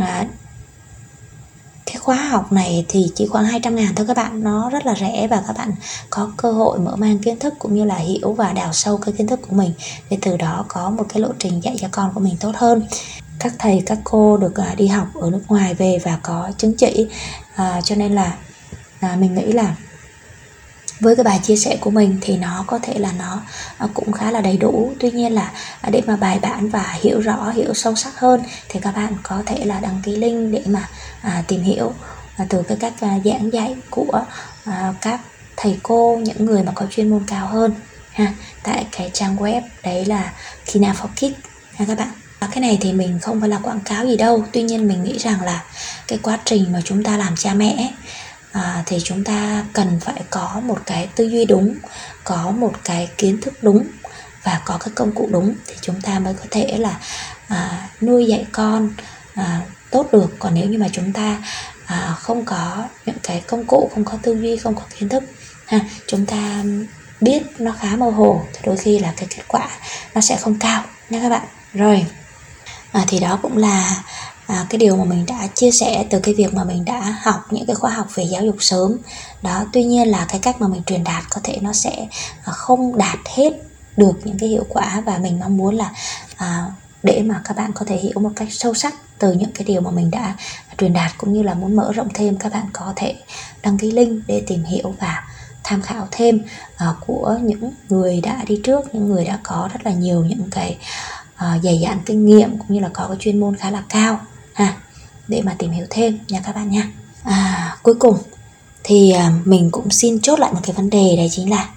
À, 0.00 0.26
cái 1.94 2.00
khóa 2.00 2.16
học 2.16 2.52
này 2.52 2.84
thì 2.88 3.12
chỉ 3.14 3.26
khoảng 3.26 3.44
200 3.44 3.76
ngàn 3.76 3.94
thôi 3.94 4.06
các 4.06 4.16
bạn. 4.16 4.44
Nó 4.44 4.70
rất 4.70 4.86
là 4.86 4.94
rẻ 4.94 5.26
và 5.30 5.42
các 5.46 5.56
bạn 5.56 5.72
có 6.10 6.30
cơ 6.36 6.52
hội 6.52 6.78
mở 6.78 6.96
mang 6.96 7.18
kiến 7.18 7.38
thức 7.38 7.54
cũng 7.58 7.74
như 7.74 7.84
là 7.84 7.96
hiểu 7.96 8.32
và 8.32 8.52
đào 8.52 8.72
sâu 8.72 8.96
cái 8.96 9.14
kiến 9.18 9.26
thức 9.26 9.40
của 9.48 9.56
mình. 9.56 9.72
Để 10.10 10.18
từ 10.22 10.36
đó 10.36 10.64
có 10.68 10.90
một 10.90 11.04
cái 11.08 11.22
lộ 11.22 11.28
trình 11.38 11.60
dạy 11.64 11.76
cho 11.80 11.88
con 11.90 12.10
của 12.14 12.20
mình 12.20 12.36
tốt 12.40 12.52
hơn. 12.56 12.86
Các 13.38 13.52
thầy 13.58 13.82
các 13.86 13.98
cô 14.04 14.36
được 14.36 14.56
à, 14.56 14.74
đi 14.76 14.86
học 14.86 15.06
ở 15.14 15.30
nước 15.30 15.42
ngoài 15.48 15.74
về 15.74 15.98
và 16.04 16.18
có 16.22 16.50
chứng 16.58 16.74
chỉ. 16.74 17.06
À, 17.54 17.80
cho 17.84 17.96
nên 17.96 18.12
là 18.12 18.36
à, 19.00 19.16
mình 19.20 19.34
nghĩ 19.34 19.52
là 19.52 19.76
với 21.00 21.16
cái 21.16 21.24
bài 21.24 21.40
chia 21.42 21.56
sẻ 21.56 21.76
của 21.80 21.90
mình 21.90 22.18
thì 22.20 22.36
nó 22.36 22.64
có 22.66 22.78
thể 22.82 22.98
là 22.98 23.12
nó 23.18 23.40
à, 23.78 23.86
cũng 23.94 24.12
khá 24.12 24.30
là 24.30 24.40
đầy 24.40 24.56
đủ. 24.56 24.92
Tuy 25.00 25.10
nhiên 25.10 25.34
là 25.34 25.52
à, 25.80 25.90
để 25.90 26.02
mà 26.06 26.16
bài 26.16 26.38
bản 26.42 26.68
và 26.68 26.98
hiểu 27.02 27.20
rõ 27.20 27.50
hiểu 27.50 27.74
sâu 27.74 27.94
sắc 27.94 28.18
hơn 28.18 28.42
thì 28.68 28.80
các 28.80 28.96
bạn 28.96 29.12
có 29.22 29.42
thể 29.46 29.64
là 29.64 29.80
đăng 29.80 30.00
ký 30.02 30.16
link 30.16 30.52
để 30.52 30.62
mà 30.66 30.88
à, 31.22 31.44
tìm 31.48 31.62
hiểu 31.62 31.92
à, 32.36 32.46
từ 32.48 32.62
cái 32.62 32.76
cách 32.80 32.94
à, 33.00 33.18
giảng 33.24 33.52
dạy 33.52 33.74
của 33.90 34.24
à, 34.64 34.94
các 35.00 35.20
thầy 35.56 35.78
cô 35.82 36.20
những 36.22 36.46
người 36.46 36.62
mà 36.62 36.72
có 36.74 36.86
chuyên 36.90 37.10
môn 37.10 37.22
cao 37.26 37.46
hơn 37.46 37.74
ha 38.12 38.32
tại 38.62 38.86
cái 38.92 39.10
trang 39.12 39.36
web 39.36 39.62
đấy 39.82 40.04
là 40.04 40.32
Kina 40.66 40.92
for 40.92 41.08
Kids 41.16 41.40
ha 41.74 41.84
các 41.88 41.98
bạn. 41.98 42.08
Cái 42.54 42.60
này 42.60 42.78
thì 42.80 42.92
mình 42.92 43.18
không 43.22 43.40
phải 43.40 43.48
là 43.48 43.58
quảng 43.58 43.80
cáo 43.80 44.06
gì 44.06 44.16
đâu 44.16 44.44
tuy 44.52 44.62
nhiên 44.62 44.88
mình 44.88 45.04
nghĩ 45.04 45.18
rằng 45.18 45.42
là 45.42 45.64
cái 46.08 46.18
quá 46.22 46.38
trình 46.44 46.72
mà 46.72 46.80
chúng 46.84 47.04
ta 47.04 47.16
làm 47.16 47.36
cha 47.36 47.54
mẹ 47.54 47.90
à, 48.54 48.82
thì 48.86 48.98
chúng 49.04 49.24
ta 49.24 49.64
cần 49.72 50.00
phải 50.00 50.22
có 50.30 50.60
một 50.64 50.78
cái 50.86 51.08
tư 51.16 51.24
duy 51.24 51.44
đúng 51.44 51.74
có 52.24 52.50
một 52.50 52.72
cái 52.84 53.08
kiến 53.18 53.40
thức 53.40 53.54
đúng 53.62 53.86
và 54.42 54.60
có 54.64 54.78
cái 54.78 54.88
công 54.94 55.12
cụ 55.14 55.28
đúng 55.32 55.54
thì 55.66 55.74
chúng 55.80 56.00
ta 56.00 56.18
mới 56.18 56.34
có 56.34 56.44
thể 56.50 56.76
là 56.78 57.00
à, 57.48 57.88
nuôi 58.00 58.26
dạy 58.26 58.46
con 58.52 58.90
à, 59.34 59.60
tốt 59.90 60.06
được. 60.12 60.36
Còn 60.38 60.54
nếu 60.54 60.68
như 60.68 60.78
mà 60.78 60.88
chúng 60.92 61.12
ta 61.12 61.42
à, 61.86 62.14
không 62.18 62.44
có 62.44 62.88
những 63.06 63.16
cái 63.22 63.42
công 63.46 63.64
cụ 63.64 63.90
không 63.94 64.04
có 64.04 64.18
tư 64.22 64.34
duy 64.40 64.56
không 64.56 64.74
có 64.74 64.82
kiến 64.98 65.08
thức 65.08 65.24
ha 65.66 65.80
chúng 66.06 66.26
ta 66.26 66.64
biết 67.20 67.42
nó 67.58 67.72
khá 67.80 67.96
mơ 67.96 68.10
hồ 68.10 68.42
thì 68.52 68.60
đôi 68.64 68.76
khi 68.76 68.98
là 68.98 69.12
cái 69.16 69.26
kết 69.36 69.42
quả 69.48 69.68
nó 70.14 70.20
sẽ 70.20 70.36
không 70.36 70.58
cao 70.58 70.84
nha 71.10 71.20
các 71.22 71.28
bạn. 71.28 71.46
Rồi 71.74 72.06
à, 72.92 73.04
thì 73.08 73.20
đó 73.20 73.38
cũng 73.42 73.56
là 73.56 74.02
à, 74.46 74.66
cái 74.70 74.78
điều 74.78 74.96
mà 74.96 75.04
mình 75.04 75.26
đã 75.26 75.46
chia 75.54 75.70
sẻ 75.70 76.06
từ 76.10 76.20
cái 76.20 76.34
việc 76.34 76.54
mà 76.54 76.64
mình 76.64 76.84
đã 76.84 77.16
học 77.22 77.40
những 77.50 77.66
cái 77.66 77.76
khóa 77.76 77.90
học 77.90 78.06
về 78.14 78.24
giáo 78.24 78.44
dục 78.44 78.56
sớm. 78.60 78.96
Đó 79.42 79.64
tuy 79.72 79.84
nhiên 79.84 80.08
là 80.08 80.26
cái 80.28 80.40
cách 80.40 80.60
mà 80.60 80.68
mình 80.68 80.82
truyền 80.86 81.04
đạt 81.04 81.24
có 81.30 81.40
thể 81.44 81.58
nó 81.60 81.72
sẽ 81.72 82.06
à, 82.44 82.52
không 82.52 82.98
đạt 82.98 83.18
hết 83.36 83.50
được 83.96 84.12
những 84.24 84.38
cái 84.38 84.48
hiệu 84.48 84.66
quả 84.68 85.02
và 85.06 85.18
mình 85.18 85.40
mong 85.40 85.56
muốn 85.56 85.74
là 85.74 85.92
à, 86.36 86.66
để 87.02 87.22
mà 87.22 87.40
các 87.44 87.56
bạn 87.56 87.72
có 87.72 87.84
thể 87.88 87.96
hiểu 87.96 88.20
một 88.20 88.30
cách 88.36 88.48
sâu 88.50 88.74
sắc 88.74 88.94
từ 89.18 89.32
những 89.32 89.52
cái 89.54 89.64
điều 89.64 89.80
mà 89.80 89.90
mình 89.90 90.10
đã 90.10 90.36
truyền 90.78 90.92
đạt 90.92 91.18
cũng 91.18 91.32
như 91.32 91.42
là 91.42 91.54
muốn 91.54 91.76
mở 91.76 91.92
rộng 91.92 92.08
thêm 92.14 92.36
các 92.36 92.52
bạn 92.52 92.66
có 92.72 92.92
thể 92.96 93.14
đăng 93.62 93.78
ký 93.78 93.90
link 93.90 94.22
để 94.26 94.42
tìm 94.46 94.64
hiểu 94.64 94.94
và 95.00 95.24
tham 95.64 95.82
khảo 95.82 96.08
thêm 96.10 96.40
uh, 96.74 96.96
của 97.06 97.38
những 97.42 97.72
người 97.88 98.20
đã 98.20 98.44
đi 98.46 98.60
trước 98.64 98.94
những 98.94 99.08
người 99.08 99.24
đã 99.24 99.38
có 99.42 99.68
rất 99.72 99.86
là 99.86 99.92
nhiều 99.92 100.24
những 100.24 100.50
cái 100.50 100.78
uh, 101.34 101.62
dày 101.62 101.80
dạn 101.82 101.98
kinh 102.06 102.26
nghiệm 102.26 102.58
cũng 102.58 102.66
như 102.68 102.80
là 102.80 102.90
có 102.92 103.06
cái 103.08 103.16
chuyên 103.20 103.40
môn 103.40 103.56
khá 103.56 103.70
là 103.70 103.82
cao 103.88 104.20
ha 104.54 104.76
để 105.28 105.42
mà 105.42 105.54
tìm 105.58 105.70
hiểu 105.70 105.86
thêm 105.90 106.18
nha 106.28 106.40
các 106.40 106.54
bạn 106.54 106.70
nha. 106.70 106.88
À, 107.22 107.76
cuối 107.82 107.94
cùng 107.98 108.18
thì 108.84 109.10
à, 109.10 109.32
mình 109.44 109.70
cũng 109.70 109.90
xin 109.90 110.20
chốt 110.20 110.38
lại 110.38 110.52
một 110.52 110.60
cái 110.62 110.72
vấn 110.72 110.90
đề 110.90 111.14
đấy 111.16 111.28
chính 111.30 111.50
là 111.50 111.68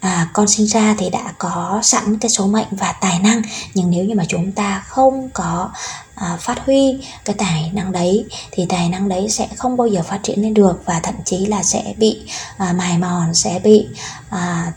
à, 0.00 0.28
con 0.32 0.48
sinh 0.48 0.66
ra 0.66 0.94
thì 0.98 1.10
đã 1.10 1.32
có 1.38 1.80
sẵn 1.82 2.18
cái 2.18 2.30
số 2.30 2.46
mệnh 2.46 2.66
và 2.70 2.92
tài 2.92 3.18
năng 3.18 3.42
nhưng 3.74 3.90
nếu 3.90 4.04
như 4.04 4.14
mà 4.14 4.24
chúng 4.28 4.52
ta 4.52 4.84
không 4.86 5.28
có 5.32 5.70
à, 6.14 6.36
phát 6.40 6.58
huy 6.66 6.98
cái 7.24 7.36
tài 7.38 7.70
năng 7.74 7.92
đấy 7.92 8.24
thì 8.50 8.66
tài 8.68 8.88
năng 8.88 9.08
đấy 9.08 9.28
sẽ 9.28 9.48
không 9.56 9.76
bao 9.76 9.86
giờ 9.86 10.02
phát 10.02 10.20
triển 10.22 10.42
lên 10.42 10.54
được 10.54 10.82
và 10.84 11.00
thậm 11.00 11.14
chí 11.24 11.46
là 11.46 11.62
sẽ 11.62 11.94
bị 11.96 12.20
à, 12.56 12.72
mài 12.72 12.98
mòn 12.98 13.34
sẽ 13.34 13.60
bị 13.64 13.86
à, 14.30 14.72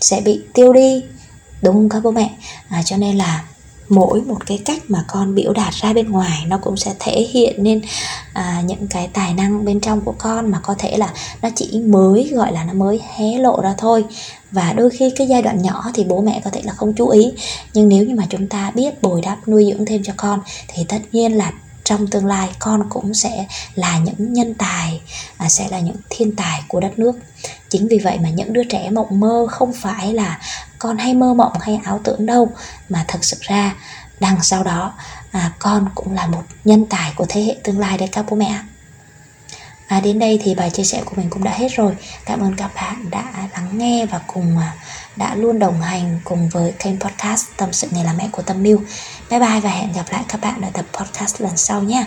sẽ 0.00 0.20
bị 0.20 0.40
tiêu 0.54 0.72
đi. 0.72 1.04
Đúng 1.62 1.74
không 1.74 1.88
các 1.88 2.02
bố 2.02 2.10
mẹ? 2.10 2.30
À, 2.68 2.82
cho 2.82 2.96
nên 2.96 3.16
là 3.16 3.44
mỗi 3.88 4.20
một 4.20 4.46
cái 4.46 4.62
cách 4.64 4.82
mà 4.88 5.04
con 5.08 5.34
biểu 5.34 5.52
đạt 5.52 5.74
ra 5.74 5.92
bên 5.92 6.10
ngoài 6.10 6.44
nó 6.46 6.58
cũng 6.58 6.76
sẽ 6.76 6.94
thể 6.98 7.26
hiện 7.32 7.62
nên 7.62 7.82
à, 8.32 8.62
những 8.66 8.86
cái 8.88 9.08
tài 9.12 9.34
năng 9.34 9.64
bên 9.64 9.80
trong 9.80 10.00
của 10.00 10.14
con 10.18 10.50
mà 10.50 10.60
có 10.62 10.74
thể 10.78 10.96
là 10.96 11.12
nó 11.42 11.48
chỉ 11.54 11.80
mới 11.80 12.30
gọi 12.34 12.52
là 12.52 12.64
nó 12.64 12.72
mới 12.72 13.00
hé 13.16 13.38
lộ 13.38 13.60
ra 13.62 13.74
thôi. 13.78 14.04
Và 14.50 14.72
đôi 14.72 14.90
khi 14.90 15.10
cái 15.16 15.26
giai 15.26 15.42
đoạn 15.42 15.62
nhỏ 15.62 15.84
thì 15.94 16.04
bố 16.04 16.20
mẹ 16.20 16.40
có 16.44 16.50
thể 16.50 16.60
là 16.64 16.72
không 16.72 16.94
chú 16.94 17.08
ý. 17.08 17.32
Nhưng 17.74 17.88
nếu 17.88 18.04
như 18.04 18.14
mà 18.14 18.26
chúng 18.30 18.48
ta 18.48 18.72
biết 18.74 19.02
bồi 19.02 19.20
đắp 19.22 19.48
nuôi 19.48 19.72
dưỡng 19.72 19.86
thêm 19.86 20.02
cho 20.02 20.12
con 20.16 20.40
thì 20.68 20.84
tất 20.88 20.98
nhiên 21.12 21.32
là 21.32 21.52
trong 21.84 22.06
tương 22.06 22.26
lai 22.26 22.50
con 22.58 22.90
cũng 22.90 23.14
sẽ 23.14 23.46
là 23.74 23.98
những 23.98 24.32
nhân 24.32 24.54
tài 24.54 25.00
à, 25.36 25.48
sẽ 25.48 25.68
là 25.68 25.80
những 25.80 25.96
thiên 26.10 26.36
tài 26.36 26.62
của 26.68 26.80
đất 26.80 26.98
nước. 26.98 27.12
Chính 27.68 27.88
vì 27.88 27.98
vậy 27.98 28.18
mà 28.22 28.28
những 28.28 28.52
đứa 28.52 28.64
trẻ 28.64 28.90
mộng 28.90 29.20
mơ 29.20 29.46
không 29.50 29.72
phải 29.72 30.12
là 30.12 30.38
con 30.78 30.98
hay 30.98 31.14
mơ 31.14 31.34
mộng 31.34 31.52
hay 31.60 31.80
ảo 31.84 32.00
tưởng 32.04 32.26
đâu 32.26 32.50
mà 32.88 33.04
thật 33.08 33.24
sự 33.24 33.36
ra 33.40 33.74
đằng 34.20 34.42
sau 34.42 34.64
đó 34.64 34.92
à, 35.30 35.52
con 35.58 35.88
cũng 35.94 36.12
là 36.12 36.26
một 36.26 36.42
nhân 36.64 36.86
tài 36.86 37.12
của 37.16 37.26
thế 37.28 37.42
hệ 37.42 37.56
tương 37.64 37.78
lai 37.78 37.98
đấy 37.98 38.08
các 38.12 38.24
bố 38.30 38.36
mẹ 38.36 38.60
à 39.88 40.00
đến 40.00 40.18
đây 40.18 40.40
thì 40.42 40.54
bài 40.54 40.70
chia 40.70 40.84
sẻ 40.84 41.02
của 41.04 41.16
mình 41.16 41.30
cũng 41.30 41.44
đã 41.44 41.52
hết 41.52 41.68
rồi. 41.76 41.92
Cảm 42.26 42.40
ơn 42.40 42.56
các 42.56 42.70
bạn 42.74 43.10
đã 43.10 43.48
lắng 43.52 43.78
nghe 43.78 44.06
và 44.06 44.20
cùng 44.26 44.58
à, 44.58 44.74
đã 45.16 45.34
luôn 45.34 45.58
đồng 45.58 45.80
hành 45.80 46.20
cùng 46.24 46.48
với 46.48 46.72
kênh 46.78 47.00
podcast 47.00 47.46
tâm 47.56 47.72
sự 47.72 47.88
nghề 47.90 48.04
làm 48.04 48.16
mẹ 48.16 48.28
của 48.32 48.42
tâm 48.42 48.62
mưu. 48.62 48.78
Bye 49.30 49.40
bye 49.40 49.60
và 49.60 49.70
hẹn 49.70 49.92
gặp 49.92 50.04
lại 50.10 50.24
các 50.28 50.40
bạn 50.40 50.60
ở 50.62 50.68
tập 50.72 50.84
podcast 50.92 51.40
lần 51.40 51.56
sau 51.56 51.82
nhé. 51.82 52.06